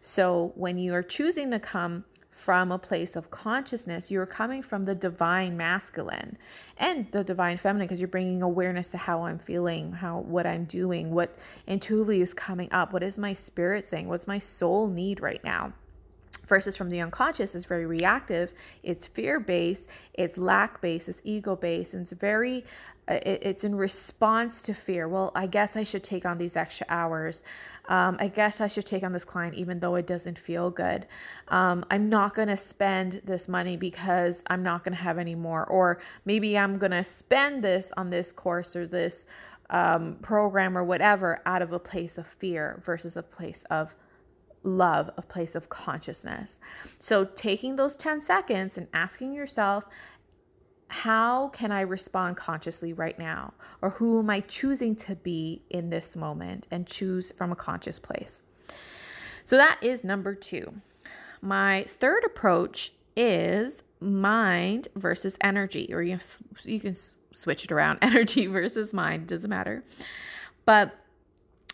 So, 0.03 0.53
when 0.57 0.79
you 0.79 0.95
are 0.95 1.03
choosing 1.03 1.51
to 1.53 1.59
come 1.59 2.05
from 2.35 2.73
a 2.73 2.79
place 2.79 3.15
of 3.15 3.31
consciousness, 3.31 4.11
you're 4.11 4.27
coming 4.27 4.61
from 4.61 4.85
the 4.85 4.95
divine 4.95 5.57
masculine 5.57 6.37
and 6.77 7.07
the 7.13 7.23
divine 7.23 7.57
feminine 7.57 7.87
because 7.87 8.01
you're 8.01 8.09
bringing 8.09 8.43
awareness 8.43 8.89
to 8.89 8.99
how 8.99 9.23
I'm 9.23 9.39
feeling, 9.39 9.93
how 9.93 10.19
what 10.19 10.45
I'm 10.45 10.65
doing, 10.65 11.13
what 11.13 11.39
intuitively 11.67 12.21
is 12.21 12.35
coming 12.35 12.69
up, 12.73 12.93
what 12.93 13.05
is 13.05 13.17
my 13.17 13.35
spirit 13.35 13.87
saying, 13.87 14.09
what's 14.09 14.27
my 14.27 14.41
soul 14.41 14.89
need 14.89 15.21
right 15.21 15.43
now 15.45 15.75
versus 16.47 16.77
from 16.77 16.91
the 16.91 17.01
unconscious 17.01 17.55
is 17.55 17.65
very 17.65 17.87
reactive 17.87 18.53
it's 18.83 19.07
fear 19.07 19.41
based 19.41 19.89
it's 20.15 20.37
lack 20.37 20.81
based 20.81 21.09
it's 21.09 21.21
ego 21.25 21.57
based 21.57 21.95
and 21.95 22.03
it's 22.03 22.13
very 22.13 22.65
uh, 23.07 23.19
it's 23.23 23.65
in 23.65 23.75
response 23.75 24.63
to 24.63 24.73
fear. 24.73 25.07
Well 25.07 25.31
i 25.35 25.47
guess 25.47 25.77
i 25.77 25.85
should 25.85 26.03
take 26.03 26.25
on 26.25 26.39
these 26.39 26.57
extra 26.57 26.87
hours. 26.89 27.43
Um, 27.87 28.17
i 28.19 28.29
guess 28.29 28.61
i 28.61 28.67
should 28.67 28.87
take 28.87 29.03
on 29.03 29.13
this 29.13 29.25
client 29.25 29.55
even 29.55 29.81
though 29.81 29.95
it 29.97 30.07
doesn't 30.07 30.39
feel 30.39 30.71
good. 30.71 31.07
Um, 31.49 31.85
i'm 31.91 32.09
not 32.09 32.35
going 32.35 32.49
to 32.49 32.57
spend 32.57 33.21
this 33.25 33.47
money 33.49 33.77
because 33.77 34.43
i'm 34.47 34.63
not 34.63 34.85
going 34.85 34.97
to 34.97 35.03
have 35.03 35.19
any 35.19 35.35
more 35.35 35.65
or 35.65 36.01
maybe 36.25 36.57
i'm 36.57 36.79
going 36.79 36.93
to 36.93 37.05
spend 37.05 37.63
this 37.63 37.93
on 37.97 38.11
this 38.11 38.33
course 38.33 38.75
or 38.75 38.87
this 38.87 39.27
um, 39.71 40.17
program 40.23 40.77
or 40.77 40.85
whatever 40.85 41.41
out 41.47 41.63
of 41.63 41.73
a 41.73 41.79
place 41.79 42.17
of 42.19 42.27
fear 42.27 42.83
versus 42.85 43.17
a 43.17 43.23
place 43.23 43.65
of 43.71 43.95
love, 44.65 45.11
a 45.17 45.23
place 45.23 45.55
of 45.55 45.69
consciousness. 45.69 46.59
So, 46.99 47.25
taking 47.25 47.77
those 47.77 47.97
10 47.97 48.21
seconds 48.21 48.77
and 48.77 48.89
asking 48.93 49.35
yourself, 49.35 49.85
how 50.89 51.49
can 51.49 51.73
I 51.73 51.81
respond 51.81 52.37
consciously 52.37 52.93
right 52.93 53.19
now? 53.19 53.55
Or 53.83 53.91
who 53.91 54.19
am 54.19 54.31
I 54.31 54.41
choosing 54.41 54.97
to 54.97 55.17
be 55.17 55.63
in 55.71 55.91
this 55.91 56.15
moment 56.17 56.67
and 56.71 56.87
choose 56.87 57.33
from 57.33 57.53
a 57.53 57.57
conscious 57.57 57.99
place? 57.99 58.41
So, 59.45 59.57
that 59.57 59.79
is 59.83 60.05
number 60.05 60.35
two. 60.35 60.81
My 61.41 61.87
third 62.01 62.25
approach 62.25 62.93
is 63.17 63.83
mind 64.01 64.89
versus 64.97 65.37
energy, 65.41 65.91
or 65.93 66.03
you, 66.03 66.19
you 66.63 66.81
can 66.81 66.97
switch 67.33 67.65
it 67.65 67.73
around 67.73 67.99
energy 68.03 68.47
versus 68.47 68.93
mind, 68.93 69.27
doesn't 69.27 69.51
matter. 69.51 69.85
But 70.65 70.99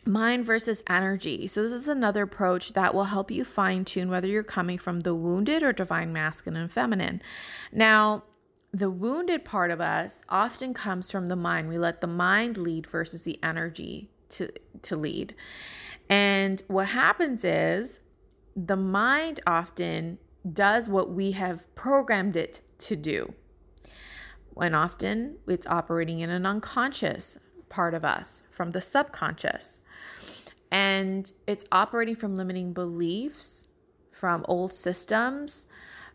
mind 0.06 0.44
versus 0.44 0.82
energy. 0.88 1.46
So, 1.48 1.62
this 1.62 1.72
is 1.72 1.88
another 1.88 2.22
approach 2.22 2.72
that 2.72 2.94
will 2.94 3.04
help 3.04 3.30
you 3.30 3.44
fine 3.44 3.84
tune 3.84 4.10
whether 4.10 4.26
you're 4.26 4.42
coming 4.42 4.78
from 4.78 5.00
the 5.00 5.14
wounded 5.14 5.62
or 5.62 5.72
divine 5.72 6.12
masculine 6.12 6.60
and 6.60 6.72
feminine. 6.72 7.22
Now, 7.72 8.24
the 8.72 8.90
wounded 8.90 9.44
part 9.44 9.70
of 9.70 9.80
us 9.80 10.22
often 10.28 10.74
comes 10.74 11.10
from 11.10 11.26
the 11.26 11.36
mind. 11.36 11.68
We 11.68 11.78
let 11.78 12.00
the 12.00 12.06
mind 12.06 12.56
lead 12.56 12.86
versus 12.86 13.22
the 13.22 13.38
energy 13.42 14.10
to, 14.30 14.50
to 14.82 14.96
lead. 14.96 15.34
And 16.08 16.62
what 16.68 16.88
happens 16.88 17.44
is 17.44 18.00
the 18.56 18.76
mind 18.76 19.40
often 19.46 20.18
does 20.52 20.88
what 20.88 21.10
we 21.10 21.32
have 21.32 21.72
programmed 21.74 22.36
it 22.36 22.60
to 22.78 22.96
do. 22.96 23.34
And 24.60 24.74
often 24.74 25.36
it's 25.46 25.66
operating 25.66 26.20
in 26.20 26.30
an 26.30 26.46
unconscious 26.46 27.38
part 27.68 27.94
of 27.94 28.04
us 28.04 28.42
from 28.50 28.70
the 28.72 28.80
subconscious. 28.80 29.78
And 30.70 31.30
it's 31.46 31.64
operating 31.72 32.16
from 32.16 32.36
limiting 32.36 32.72
beliefs, 32.72 33.66
from 34.12 34.44
old 34.48 34.72
systems, 34.72 35.66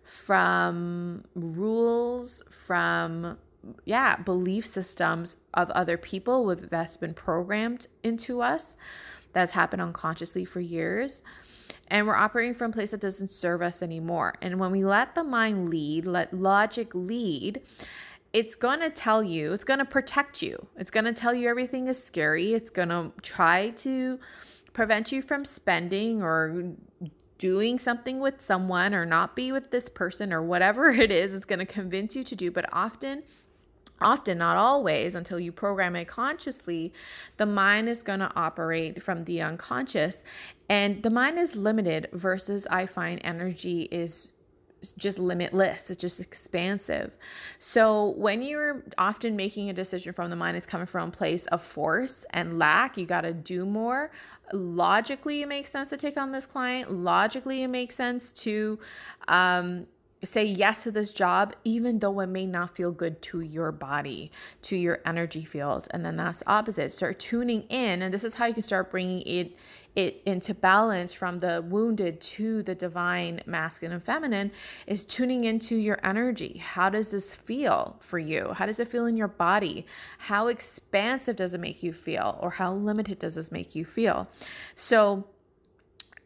from 0.03 1.23
rules, 1.35 2.43
from 2.65 3.37
yeah, 3.85 4.15
belief 4.17 4.65
systems 4.65 5.37
of 5.55 5.69
other 5.71 5.97
people 5.97 6.45
with 6.45 6.69
that's 6.69 6.97
been 6.97 7.15
programmed 7.15 7.87
into 8.03 8.41
us 8.41 8.75
that's 9.35 9.51
happened 9.51 9.81
unconsciously 9.81 10.45
for 10.45 10.61
years. 10.61 11.21
And 11.89 12.07
we're 12.07 12.15
operating 12.15 12.55
from 12.55 12.71
a 12.71 12.73
place 12.73 12.91
that 12.91 13.01
doesn't 13.01 13.29
serve 13.29 13.61
us 13.61 13.83
anymore. 13.83 14.35
And 14.41 14.59
when 14.59 14.71
we 14.71 14.83
let 14.83 15.13
the 15.13 15.23
mind 15.23 15.69
lead, 15.69 16.05
let 16.05 16.33
logic 16.33 16.89
lead, 16.95 17.61
it's 18.35 18.53
going 18.53 18.81
to 18.81 18.89
tell 18.89 19.23
you, 19.23 19.53
it's 19.53 19.63
going 19.63 19.79
to 19.79 19.85
protect 19.85 20.41
you. 20.41 20.67
It's 20.75 20.91
going 20.91 21.05
to 21.05 21.13
tell 21.13 21.33
you 21.33 21.47
everything 21.47 21.87
is 21.87 22.03
scary. 22.03 22.53
It's 22.53 22.69
going 22.69 22.89
to 22.89 23.13
try 23.21 23.69
to 23.69 24.19
prevent 24.73 25.13
you 25.13 25.21
from 25.21 25.45
spending 25.45 26.21
or 26.21 26.73
doing 27.37 27.79
something 27.79 28.19
with 28.19 28.41
someone 28.41 28.93
or 28.93 29.05
not 29.05 29.37
be 29.37 29.53
with 29.53 29.71
this 29.71 29.87
person 29.87 30.33
or 30.33 30.41
whatever 30.41 30.89
it 31.05 31.11
is, 31.11 31.33
it's 31.33 31.45
going 31.45 31.59
to 31.59 31.65
convince 31.65 32.13
you 32.13 32.25
to 32.25 32.35
do. 32.35 32.51
But 32.51 32.65
often, 32.73 33.23
often, 34.01 34.37
not 34.37 34.57
always, 34.57 35.15
until 35.15 35.39
you 35.39 35.53
program 35.53 35.95
it 35.95 36.09
consciously, 36.09 36.91
the 37.37 37.45
mind 37.45 37.87
is 37.87 38.03
going 38.03 38.19
to 38.19 38.35
operate 38.35 39.01
from 39.01 39.23
the 39.23 39.43
unconscious. 39.43 40.25
And 40.67 41.01
the 41.03 41.09
mind 41.09 41.39
is 41.39 41.55
limited 41.55 42.09
versus 42.11 42.67
I 42.69 42.85
find 42.85 43.21
energy 43.23 43.83
is 43.83 44.33
just 44.93 45.19
limitless 45.19 45.89
it's 45.89 46.01
just 46.01 46.19
expansive 46.19 47.11
so 47.59 48.13
when 48.17 48.41
you're 48.41 48.83
often 48.97 49.35
making 49.35 49.69
a 49.69 49.73
decision 49.73 50.13
from 50.13 50.29
the 50.29 50.35
mind 50.35 50.55
it's 50.57 50.65
coming 50.65 50.87
from 50.87 51.09
a 51.09 51.11
place 51.11 51.45
of 51.47 51.61
force 51.61 52.25
and 52.31 52.59
lack 52.59 52.97
you 52.97 53.05
got 53.05 53.21
to 53.21 53.33
do 53.33 53.65
more 53.65 54.11
logically 54.53 55.41
it 55.41 55.47
makes 55.47 55.71
sense 55.71 55.89
to 55.89 55.97
take 55.97 56.17
on 56.17 56.31
this 56.31 56.45
client 56.45 56.91
logically 56.91 57.63
it 57.63 57.67
makes 57.67 57.95
sense 57.95 58.31
to 58.31 58.79
um, 59.27 59.85
say 60.25 60.43
yes 60.45 60.83
to 60.83 60.91
this 60.91 61.11
job, 61.11 61.55
even 61.63 61.99
though 61.99 62.19
it 62.19 62.27
may 62.27 62.45
not 62.45 62.75
feel 62.75 62.91
good 62.91 63.21
to 63.21 63.41
your 63.41 63.71
body, 63.71 64.31
to 64.63 64.75
your 64.75 64.99
energy 65.05 65.45
field. 65.45 65.87
And 65.91 66.05
then 66.05 66.17
that's 66.17 66.41
opposite. 66.47 66.91
Start 66.91 67.19
tuning 67.19 67.63
in, 67.63 68.01
and 68.01 68.13
this 68.13 68.23
is 68.23 68.35
how 68.35 68.45
you 68.45 68.53
can 68.53 68.63
start 68.63 68.91
bringing 68.91 69.21
it 69.21 69.55
it 69.95 70.21
into 70.25 70.53
balance 70.53 71.13
from 71.13 71.39
the 71.39 71.63
wounded 71.67 72.19
to 72.19 72.63
the 72.63 72.75
divine 72.75 73.41
masculine 73.45 73.93
and 73.95 74.03
feminine 74.03 74.51
is 74.87 75.05
tuning 75.05 75.45
into 75.45 75.75
your 75.75 75.99
energy. 76.03 76.57
How 76.57 76.89
does 76.89 77.11
this 77.11 77.33
feel 77.33 77.95
for 78.01 78.19
you? 78.19 78.51
How 78.53 78.65
does 78.65 78.79
it 78.79 78.89
feel 78.89 79.05
in 79.05 79.15
your 79.15 79.27
body? 79.27 79.85
How 80.17 80.47
expansive 80.47 81.37
does 81.37 81.53
it 81.53 81.59
make 81.59 81.81
you 81.81 81.93
feel? 81.93 82.37
Or 82.41 82.51
how 82.51 82.73
limited 82.73 83.19
does 83.19 83.35
this 83.35 83.51
make 83.51 83.75
you 83.75 83.85
feel? 83.85 84.27
So, 84.75 85.27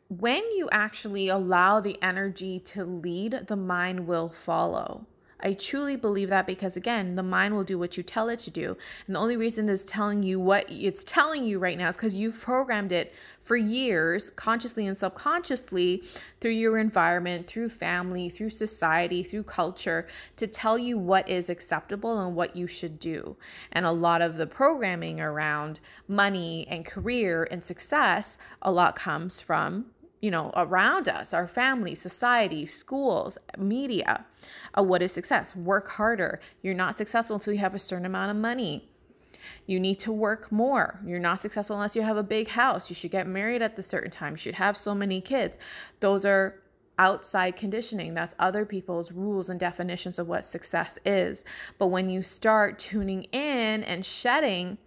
when 0.09 0.41
you 0.55 0.67
actually 0.71 1.27
allow 1.27 1.79
the 1.79 2.01
energy 2.01 2.59
to 2.61 2.83
lead, 2.83 3.45
the 3.45 3.55
mind 3.55 4.07
will 4.07 4.29
follow. 4.29 5.05
I 5.41 5.53
truly 5.53 5.95
believe 5.95 6.29
that 6.29 6.45
because 6.45 6.75
again, 6.75 7.15
the 7.15 7.23
mind 7.23 7.55
will 7.55 7.63
do 7.63 7.79
what 7.79 7.95
you 7.95 8.03
tell 8.03 8.29
it 8.29 8.39
to 8.39 8.51
do. 8.51 8.75
And 9.07 9.15
the 9.15 9.19
only 9.19 9.37
reason 9.37 9.69
it's 9.69 9.85
telling 9.85 10.21
you 10.21 10.39
what 10.39 10.65
it's 10.69 11.03
telling 11.05 11.43
you 11.43 11.59
right 11.59 11.77
now 11.77 11.89
is 11.89 11.95
because 11.95 12.13
you've 12.13 12.39
programmed 12.39 12.91
it 12.91 13.13
for 13.43 13.55
years, 13.55 14.31
consciously 14.31 14.85
and 14.85 14.97
subconsciously, 14.97 16.03
through 16.41 16.51
your 16.51 16.77
environment, 16.77 17.47
through 17.47 17.69
family, 17.69 18.29
through 18.29 18.49
society, 18.49 19.23
through 19.23 19.43
culture, 19.43 20.07
to 20.35 20.45
tell 20.45 20.77
you 20.77 20.97
what 20.97 21.27
is 21.27 21.49
acceptable 21.49 22.19
and 22.19 22.35
what 22.35 22.55
you 22.55 22.67
should 22.67 22.99
do. 22.99 23.35
And 23.71 23.85
a 23.85 23.91
lot 23.91 24.21
of 24.21 24.37
the 24.37 24.45
programming 24.45 25.21
around 25.21 25.79
money 26.07 26.67
and 26.69 26.85
career 26.85 27.47
and 27.49 27.63
success, 27.63 28.37
a 28.61 28.71
lot 28.71 28.95
comes 28.95 29.39
from 29.39 29.85
you 30.21 30.31
know, 30.31 30.51
around 30.55 31.07
us, 31.07 31.33
our 31.33 31.47
family, 31.47 31.95
society, 31.95 32.65
schools, 32.65 33.37
media. 33.57 34.25
Uh, 34.77 34.83
what 34.83 35.01
is 35.01 35.11
success? 35.11 35.55
Work 35.55 35.89
harder. 35.89 36.39
You're 36.61 36.73
not 36.73 36.97
successful 36.97 37.37
until 37.37 37.53
you 37.53 37.59
have 37.59 37.75
a 37.75 37.79
certain 37.79 38.05
amount 38.05 38.31
of 38.31 38.37
money. 38.37 38.89
You 39.65 39.79
need 39.79 39.99
to 39.99 40.11
work 40.11 40.51
more. 40.51 40.99
You're 41.05 41.19
not 41.19 41.41
successful 41.41 41.75
unless 41.75 41.95
you 41.95 42.01
have 42.01 42.17
a 42.17 42.23
big 42.23 42.49
house. 42.49 42.89
You 42.89 42.95
should 42.95 43.11
get 43.11 43.27
married 43.27 43.61
at 43.61 43.75
the 43.75 43.83
certain 43.83 44.11
time. 44.11 44.33
You 44.33 44.37
should 44.37 44.55
have 44.55 44.75
so 44.75 44.93
many 44.93 45.21
kids. 45.21 45.57
Those 46.01 46.25
are 46.25 46.61
outside 46.97 47.55
conditioning. 47.55 48.13
That's 48.13 48.35
other 48.39 48.65
people's 48.65 49.11
rules 49.11 49.49
and 49.49 49.59
definitions 49.59 50.19
of 50.19 50.27
what 50.27 50.45
success 50.45 50.99
is. 51.05 51.45
But 51.77 51.87
when 51.87 52.09
you 52.09 52.21
start 52.21 52.77
tuning 52.77 53.23
in 53.23 53.83
and 53.85 54.05
shedding, 54.05 54.77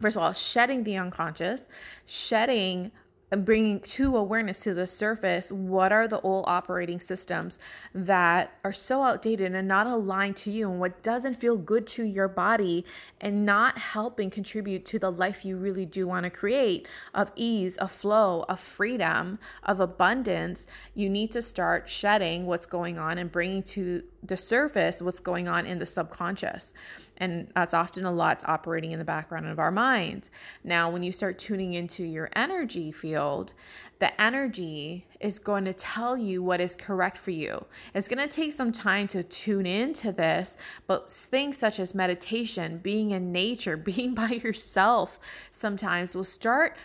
first 0.00 0.16
of 0.16 0.22
all, 0.22 0.32
shedding 0.32 0.82
the 0.82 0.96
unconscious, 0.96 1.66
shedding 2.06 2.90
bringing 3.36 3.80
to 3.80 4.16
awareness 4.16 4.60
to 4.60 4.74
the 4.74 4.86
surface 4.86 5.50
what 5.50 5.92
are 5.92 6.06
the 6.06 6.20
old 6.20 6.44
operating 6.46 7.00
systems 7.00 7.58
that 7.94 8.52
are 8.64 8.72
so 8.72 9.02
outdated 9.02 9.54
and 9.54 9.66
not 9.66 9.86
aligned 9.86 10.36
to 10.36 10.50
you 10.50 10.70
and 10.70 10.80
what 10.80 11.02
doesn't 11.02 11.34
feel 11.34 11.56
good 11.56 11.86
to 11.86 12.04
your 12.04 12.28
body 12.28 12.84
and 13.20 13.44
not 13.44 13.78
helping 13.78 14.30
contribute 14.30 14.84
to 14.84 14.98
the 14.98 15.10
life 15.10 15.44
you 15.44 15.56
really 15.56 15.86
do 15.86 16.06
want 16.06 16.24
to 16.24 16.30
create 16.30 16.86
of 17.14 17.30
ease, 17.36 17.76
of 17.76 17.90
flow, 17.90 18.44
of 18.48 18.60
freedom, 18.60 19.38
of 19.62 19.80
abundance. 19.80 20.66
You 20.94 21.08
need 21.08 21.32
to 21.32 21.42
start 21.42 21.88
shedding 21.88 22.46
what's 22.46 22.66
going 22.66 22.98
on 22.98 23.18
and 23.18 23.30
bringing 23.30 23.62
to 23.64 24.02
the 24.22 24.36
surface 24.36 25.02
what's 25.02 25.20
going 25.20 25.48
on 25.48 25.66
in 25.66 25.78
the 25.78 25.86
subconscious. 25.86 26.72
And 27.18 27.48
that's 27.54 27.74
often 27.74 28.04
a 28.04 28.12
lot 28.12 28.42
operating 28.46 28.92
in 28.92 28.98
the 28.98 29.04
background 29.04 29.46
of 29.46 29.58
our 29.58 29.70
mind. 29.70 30.30
Now, 30.64 30.90
when 30.90 31.02
you 31.02 31.12
start 31.12 31.38
tuning 31.38 31.74
into 31.74 32.02
your 32.02 32.28
energy 32.34 32.90
field, 32.90 33.54
the 34.00 34.20
energy 34.20 35.06
is 35.20 35.38
going 35.38 35.64
to 35.64 35.72
tell 35.72 36.16
you 36.16 36.42
what 36.42 36.60
is 36.60 36.74
correct 36.74 37.18
for 37.18 37.30
you. 37.30 37.64
It's 37.94 38.08
going 38.08 38.26
to 38.26 38.34
take 38.34 38.52
some 38.52 38.72
time 38.72 39.06
to 39.08 39.22
tune 39.22 39.66
into 39.66 40.12
this, 40.12 40.56
but 40.86 41.10
things 41.10 41.56
such 41.56 41.78
as 41.78 41.94
meditation, 41.94 42.78
being 42.78 43.12
in 43.12 43.32
nature, 43.32 43.76
being 43.94 44.14
by 44.14 44.30
yourself 44.30 45.20
sometimes 45.52 46.14
will 46.14 46.24
start 46.24 46.76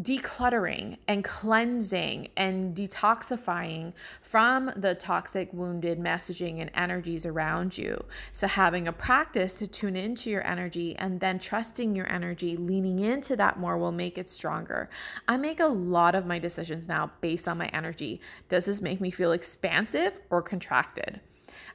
decluttering 0.00 0.96
and 1.06 1.22
cleansing 1.22 2.28
and 2.36 2.74
detoxifying 2.76 3.92
from 4.22 4.72
the 4.76 4.94
toxic, 4.94 5.52
wounded 5.52 6.00
messaging 6.00 6.60
and 6.60 6.70
energies 6.74 7.24
around 7.24 7.78
you. 7.78 8.02
So, 8.32 8.46
having 8.46 8.88
a 8.88 8.92
practice 8.92 9.58
to 9.58 9.66
tune 9.66 9.94
into 9.94 10.30
your 10.30 10.44
energy 10.46 10.96
and 10.96 11.20
then 11.20 11.38
trusting 11.38 11.94
your 11.94 12.10
energy, 12.10 12.56
leaning 12.56 12.98
into 12.98 13.36
that 13.36 13.58
more 13.58 13.78
will 13.78 13.92
make 13.92 14.18
it 14.18 14.28
stronger. 14.28 14.90
I 15.28 15.36
make 15.36 15.60
a 15.60 15.66
lot 15.66 16.14
of 16.14 16.26
my 16.26 16.38
decisions 16.38 16.88
now 16.88 17.12
based 17.20 17.46
on 17.46 17.58
my 17.58 17.66
energy. 17.66 18.20
Does 18.48 18.64
this 18.64 18.80
make 18.80 19.00
me 19.00 19.10
feel 19.10 19.32
expansive 19.32 20.18
or 20.30 20.42
contracted? 20.42 21.20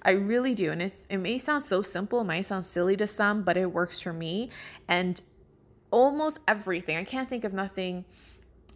I 0.02 0.12
really 0.12 0.56
do. 0.56 0.72
And 0.72 0.82
it 0.82 1.18
may 1.18 1.38
sound 1.38 1.64
so 1.64 1.82
simple, 1.82 2.22
it 2.22 2.26
might 2.26 2.46
sound 2.46 2.66
silly 2.66 2.98
to 2.98 3.08
some, 3.08 3.44
but 3.44 3.58
it 3.58 3.72
works 3.72 4.00
for 4.00 4.14
me. 4.14 4.50
And 4.88 5.22
almost 5.91 6.39
everything. 6.47 6.97
I 6.97 7.04
can't 7.04 7.30
think 7.30 7.43
of 7.43 7.54
nothing. 7.54 8.06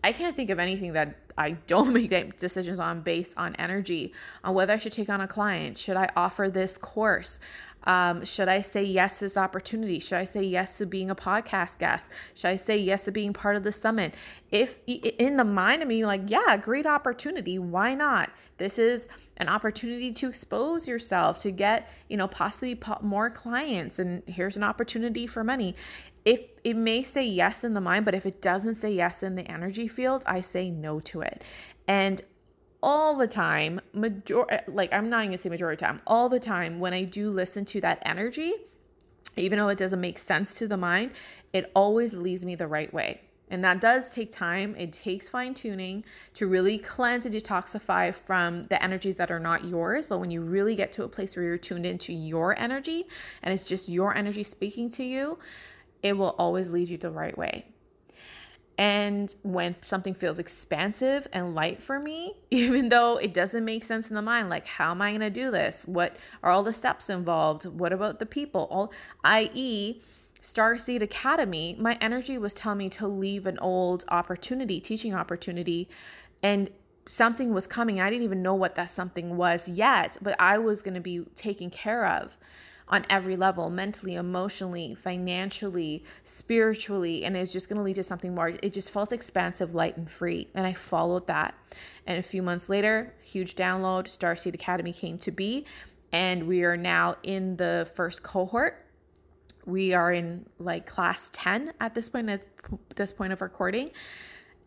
I 0.03 0.11
can't 0.11 0.35
think 0.35 0.49
of 0.49 0.59
anything 0.59 0.93
that 0.93 1.15
I 1.37 1.51
don't 1.51 1.93
make 2.09 2.37
decisions 2.37 2.79
on 2.79 3.01
based 3.01 3.33
on 3.37 3.55
energy, 3.55 4.13
on 4.43 4.53
whether 4.53 4.73
I 4.73 4.77
should 4.77 4.91
take 4.91 5.09
on 5.09 5.21
a 5.21 5.27
client. 5.27 5.77
Should 5.77 5.97
I 5.97 6.09
offer 6.15 6.49
this 6.49 6.77
course? 6.77 7.39
Um, 7.85 8.23
should 8.23 8.47
I 8.47 8.61
say 8.61 8.83
yes 8.83 9.19
to 9.19 9.25
this 9.25 9.35
opportunity? 9.35 9.99
Should 9.99 10.17
I 10.17 10.23
say 10.23 10.41
yes 10.41 10.77
to 10.77 10.85
being 10.85 11.09
a 11.09 11.15
podcast 11.15 11.79
guest? 11.79 12.07
Should 12.33 12.47
I 12.47 12.55
say 12.55 12.77
yes 12.77 13.03
to 13.03 13.11
being 13.11 13.33
part 13.33 13.57
of 13.57 13.63
the 13.63 13.71
summit? 13.71 14.15
If 14.51 14.77
in 14.87 15.35
the 15.35 15.43
mind 15.43 15.81
of 15.81 15.87
me, 15.89 16.05
like, 16.05 16.21
yeah, 16.27 16.55
great 16.55 16.85
opportunity. 16.85 17.59
Why 17.59 17.93
not? 17.93 18.29
This 18.57 18.79
is 18.79 19.09
an 19.37 19.49
opportunity 19.49 20.13
to 20.13 20.29
expose 20.29 20.87
yourself, 20.87 21.39
to 21.39 21.51
get, 21.51 21.89
you 22.07 22.15
know, 22.15 22.27
possibly 22.27 22.79
more 23.01 23.29
clients. 23.29 23.99
And 23.99 24.23
here's 24.27 24.55
an 24.55 24.63
opportunity 24.63 25.27
for 25.27 25.43
money 25.43 25.75
if 26.25 26.41
it 26.63 26.75
may 26.75 27.03
say 27.03 27.25
yes 27.25 27.63
in 27.63 27.73
the 27.73 27.81
mind, 27.81 28.05
but 28.05 28.15
if 28.15 28.25
it 28.25 28.41
doesn't 28.41 28.75
say 28.75 28.91
yes 28.91 29.23
in 29.23 29.35
the 29.35 29.49
energy 29.49 29.87
field, 29.87 30.23
I 30.25 30.41
say 30.41 30.69
no 30.69 30.99
to 31.01 31.21
it. 31.21 31.43
And 31.87 32.21
all 32.81 33.17
the 33.17 33.27
time, 33.27 33.79
major 33.93 34.45
like 34.67 34.93
I'm 34.93 35.09
not 35.09 35.23
gonna 35.23 35.37
say 35.37 35.49
majority 35.49 35.79
time, 35.79 36.01
all 36.05 36.29
the 36.29 36.39
time 36.39 36.79
when 36.79 36.93
I 36.93 37.03
do 37.03 37.31
listen 37.31 37.65
to 37.65 37.81
that 37.81 38.01
energy, 38.05 38.53
even 39.37 39.57
though 39.57 39.69
it 39.69 39.77
doesn't 39.77 40.01
make 40.01 40.19
sense 40.19 40.55
to 40.55 40.67
the 40.67 40.77
mind, 40.77 41.11
it 41.53 41.71
always 41.75 42.13
leads 42.13 42.45
me 42.45 42.55
the 42.55 42.67
right 42.67 42.93
way. 42.93 43.21
And 43.49 43.63
that 43.63 43.81
does 43.81 44.09
take 44.09 44.31
time. 44.31 44.75
It 44.77 44.93
takes 44.93 45.29
fine 45.29 45.53
tuning 45.53 46.03
to 46.33 46.47
really 46.47 46.79
cleanse 46.79 47.25
and 47.25 47.35
detoxify 47.35 48.15
from 48.15 48.63
the 48.63 48.81
energies 48.81 49.15
that 49.17 49.29
are 49.29 49.39
not 49.39 49.65
yours. 49.65 50.07
But 50.07 50.19
when 50.19 50.31
you 50.31 50.41
really 50.41 50.75
get 50.75 50.91
to 50.93 51.03
a 51.03 51.07
place 51.07 51.35
where 51.35 51.45
you're 51.45 51.57
tuned 51.57 51.85
into 51.85 52.13
your 52.13 52.57
energy 52.57 53.05
and 53.43 53.53
it's 53.53 53.65
just 53.65 53.87
your 53.87 54.15
energy 54.15 54.43
speaking 54.43 54.89
to 54.91 55.03
you, 55.03 55.37
it 56.03 56.17
will 56.17 56.35
always 56.37 56.69
lead 56.69 56.89
you 56.89 56.97
the 56.97 57.09
right 57.09 57.37
way. 57.37 57.65
And 58.77 59.33
when 59.43 59.75
something 59.81 60.13
feels 60.13 60.39
expansive 60.39 61.27
and 61.31 61.53
light 61.53 61.81
for 61.81 61.99
me, 61.99 62.35
even 62.51 62.89
though 62.89 63.17
it 63.17 63.33
doesn't 63.33 63.65
make 63.65 63.83
sense 63.83 64.09
in 64.09 64.15
the 64.15 64.21
mind, 64.21 64.49
like 64.49 64.65
how 64.65 64.91
am 64.91 65.01
I 65.01 65.11
going 65.11 65.21
to 65.21 65.29
do 65.29 65.51
this? 65.51 65.83
What 65.85 66.17
are 66.41 66.51
all 66.51 66.63
the 66.63 66.73
steps 66.73 67.09
involved? 67.09 67.65
What 67.65 67.93
about 67.93 68.19
the 68.19 68.25
people? 68.25 68.67
All 68.69 68.91
i.e., 69.23 70.01
Starseed 70.41 71.01
Academy, 71.01 71.77
my 71.79 71.97
energy 72.01 72.37
was 72.37 72.53
telling 72.53 72.79
me 72.79 72.89
to 72.89 73.07
leave 73.07 73.45
an 73.45 73.57
old 73.59 74.03
opportunity, 74.09 74.81
teaching 74.81 75.15
opportunity, 75.15 75.87
and 76.41 76.69
something 77.07 77.53
was 77.53 77.65
coming. 77.65 78.01
I 78.01 78.09
didn't 78.09 78.23
even 78.23 78.41
know 78.41 78.53
what 78.53 78.75
that 78.75 78.91
something 78.91 79.37
was 79.37 79.69
yet, 79.69 80.17
but 80.21 80.35
I 80.41 80.57
was 80.57 80.81
going 80.81 80.95
to 80.95 80.99
be 80.99 81.23
taken 81.35 81.69
care 81.69 82.05
of 82.05 82.37
on 82.87 83.05
every 83.09 83.35
level 83.35 83.69
mentally, 83.69 84.15
emotionally, 84.15 84.95
financially, 84.95 86.03
spiritually, 86.25 87.25
and 87.25 87.35
it's 87.35 87.51
just 87.51 87.69
going 87.69 87.77
to 87.77 87.83
lead 87.83 87.95
to 87.95 88.03
something 88.03 88.35
more. 88.35 88.49
It 88.49 88.73
just 88.73 88.91
felt 88.91 89.11
expansive, 89.11 89.73
light, 89.73 89.97
and 89.97 90.09
free. 90.09 90.49
And 90.53 90.65
I 90.65 90.73
followed 90.73 91.27
that. 91.27 91.55
And 92.05 92.17
a 92.19 92.23
few 92.23 92.41
months 92.41 92.69
later, 92.69 93.13
huge 93.23 93.55
download, 93.55 94.05
Starseed 94.05 94.53
Academy 94.53 94.93
came 94.93 95.17
to 95.19 95.31
be. 95.31 95.65
And 96.11 96.47
we 96.47 96.63
are 96.63 96.77
now 96.77 97.15
in 97.23 97.55
the 97.55 97.89
first 97.95 98.21
cohort. 98.21 98.85
We 99.65 99.93
are 99.93 100.11
in 100.11 100.45
like 100.59 100.85
class 100.85 101.29
10 101.33 101.73
at 101.79 101.95
this 101.95 102.09
point, 102.09 102.29
at 102.29 102.43
this 102.95 103.13
point 103.13 103.33
of 103.33 103.41
recording. 103.41 103.91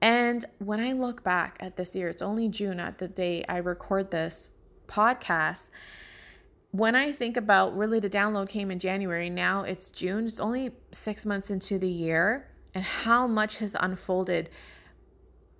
And 0.01 0.45
when 0.59 0.81
I 0.81 0.93
look 0.93 1.23
back 1.23 1.57
at 1.61 1.77
this 1.77 1.95
year, 1.95 2.09
it's 2.09 2.23
only 2.23 2.49
June 2.49 2.81
at 2.81 2.99
the 2.99 3.09
day 3.09 3.45
I 3.49 3.59
record 3.59 4.11
this 4.11 4.51
podcast 4.89 5.67
when 6.77 6.95
I 6.95 7.13
think 7.13 7.37
about 7.37 7.77
really 7.77 8.01
the 8.01 8.11
download 8.11 8.49
came 8.49 8.71
in 8.71 8.79
January, 8.79 9.31
now 9.31 9.63
it's 9.63 9.91
June, 9.91 10.27
it's 10.27 10.41
only 10.41 10.73
six 10.93 11.25
months 11.25 11.51
into 11.51 11.79
the 11.79 11.89
year, 11.89 12.49
and 12.75 12.85
how 12.85 13.27
much 13.27 13.59
has 13.59 13.77
unfolded. 13.79 14.51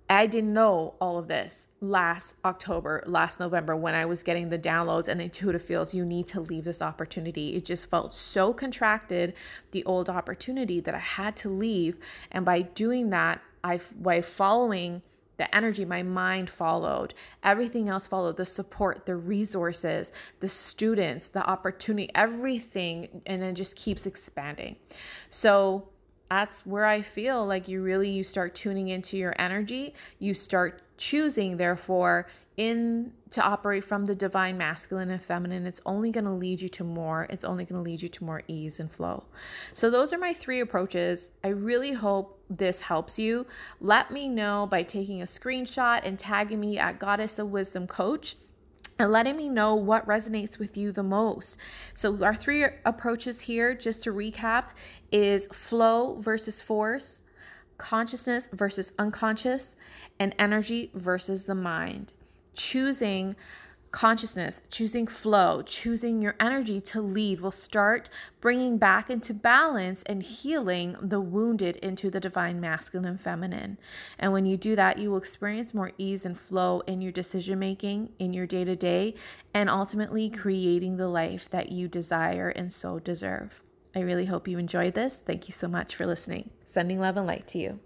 I 0.09 0.27
didn't 0.27 0.53
know 0.53 0.95
all 1.01 1.17
of 1.17 1.27
this 1.27 1.65
last 1.81 2.35
October, 2.45 3.03
last 3.05 3.39
November, 3.39 3.75
when 3.75 3.95
I 3.95 4.05
was 4.05 4.23
getting 4.23 4.49
the 4.49 4.57
downloads 4.57 5.07
and 5.07 5.21
intuitive 5.21 5.61
feels 5.61 5.93
you 5.93 6.05
need 6.05 6.27
to 6.27 6.41
leave 6.41 6.63
this 6.63 6.81
opportunity. 6.81 7.55
It 7.55 7.65
just 7.65 7.89
felt 7.89 8.13
so 8.13 8.53
contracted, 8.53 9.33
the 9.71 9.83
old 9.85 10.09
opportunity, 10.09 10.79
that 10.81 10.95
I 10.95 10.99
had 10.99 11.35
to 11.37 11.49
leave. 11.49 11.97
And 12.31 12.45
by 12.45 12.61
doing 12.61 13.09
that, 13.09 13.41
I 13.63 13.79
by 13.99 14.21
following 14.21 15.01
the 15.37 15.53
energy, 15.55 15.85
my 15.85 16.03
mind 16.03 16.49
followed. 16.49 17.13
Everything 17.43 17.89
else 17.89 18.07
followed 18.07 18.37
the 18.37 18.45
support, 18.45 19.05
the 19.05 19.15
resources, 19.15 20.11
the 20.39 20.47
students, 20.47 21.29
the 21.29 21.47
opportunity, 21.47 22.09
everything. 22.15 23.21
And 23.25 23.41
then 23.41 23.55
just 23.55 23.75
keeps 23.75 24.05
expanding. 24.05 24.75
So 25.29 25.89
that's 26.29 26.65
where 26.65 26.85
I 26.85 27.01
feel 27.01 27.45
like 27.45 27.67
you 27.67 27.81
really 27.81 28.09
you 28.09 28.23
start 28.23 28.55
tuning 28.55 28.89
into 28.89 29.17
your 29.17 29.35
energy. 29.39 29.93
You 30.19 30.33
start 30.33 30.81
choosing, 30.97 31.57
therefore, 31.57 32.27
in 32.57 33.11
to 33.29 33.41
operate 33.41 33.83
from 33.83 34.07
the 34.07 34.15
divine 34.15 34.57
masculine 34.57 35.11
and 35.11 35.21
feminine 35.21 35.67
it's 35.67 35.81
only 35.85 36.11
going 36.11 36.25
to 36.25 36.31
lead 36.31 36.59
you 36.59 36.67
to 36.67 36.83
more 36.83 37.27
it's 37.29 37.45
only 37.45 37.63
going 37.63 37.77
to 37.77 37.87
lead 37.87 38.01
you 38.01 38.09
to 38.09 38.23
more 38.23 38.41
ease 38.47 38.79
and 38.79 38.91
flow. 38.91 39.23
So 39.73 39.89
those 39.91 40.11
are 40.11 40.17
my 40.17 40.33
three 40.33 40.59
approaches. 40.61 41.29
I 41.43 41.49
really 41.49 41.93
hope 41.93 42.41
this 42.49 42.81
helps 42.81 43.19
you. 43.19 43.45
Let 43.79 44.11
me 44.11 44.27
know 44.27 44.67
by 44.69 44.83
taking 44.83 45.21
a 45.21 45.25
screenshot 45.25 46.01
and 46.03 46.17
tagging 46.17 46.59
me 46.59 46.79
at 46.79 46.99
goddess 46.99 47.37
of 47.37 47.51
wisdom 47.51 47.85
coach 47.85 48.35
and 48.99 49.11
letting 49.11 49.37
me 49.37 49.49
know 49.49 49.75
what 49.75 50.07
resonates 50.07 50.57
with 50.57 50.75
you 50.75 50.91
the 50.91 51.03
most. 51.03 51.57
So, 51.93 52.23
our 52.23 52.35
three 52.35 52.65
approaches 52.85 53.39
here, 53.39 53.75
just 53.75 54.01
to 54.03 54.11
recap, 54.11 54.69
is 55.11 55.47
flow 55.53 56.19
versus 56.19 56.61
force, 56.61 57.21
consciousness 57.77 58.49
versus 58.53 58.93
unconscious, 58.97 59.75
and 60.19 60.33
energy 60.39 60.89
versus 60.95 61.45
the 61.45 61.53
mind 61.53 62.13
choosing 62.57 63.35
consciousness, 63.91 64.61
choosing 64.69 65.07
flow, 65.07 65.61
choosing 65.61 66.21
your 66.21 66.35
energy 66.39 66.81
to 66.81 67.01
lead 67.01 67.39
will 67.39 67.51
start 67.51 68.09
bringing 68.41 68.77
back 68.77 69.09
into 69.09 69.33
balance 69.33 70.03
and 70.05 70.21
healing 70.21 70.97
the 71.01 71.21
wounded 71.21 71.77
into 71.77 72.09
the 72.09 72.19
divine 72.19 72.59
masculine 72.59 73.07
and 73.07 73.21
feminine. 73.21 73.77
And 74.19 74.33
when 74.33 74.45
you 74.45 74.57
do 74.57 74.75
that, 74.75 74.97
you 74.97 75.09
will 75.09 75.17
experience 75.17 75.73
more 75.73 75.93
ease 75.97 76.25
and 76.25 76.37
flow 76.37 76.81
in 76.81 77.01
your 77.01 77.13
decision 77.13 77.59
making, 77.59 78.09
in 78.19 78.33
your 78.33 78.45
day 78.45 78.65
to 78.65 78.75
day, 78.75 79.15
and 79.53 79.69
ultimately 79.69 80.29
creating 80.29 80.97
the 80.97 81.07
life 81.07 81.49
that 81.51 81.71
you 81.71 81.87
desire 81.87 82.49
and 82.49 82.73
so 82.73 82.99
deserve. 82.99 83.61
I 83.95 84.01
really 84.01 84.25
hope 84.25 84.47
you 84.47 84.59
enjoyed 84.59 84.93
this. 84.93 85.21
Thank 85.25 85.47
you 85.47 85.53
so 85.53 85.67
much 85.67 85.95
for 85.95 86.05
listening. 86.05 86.49
Sending 86.65 86.99
love 86.99 87.17
and 87.17 87.25
light 87.25 87.47
to 87.47 87.59
you. 87.59 87.79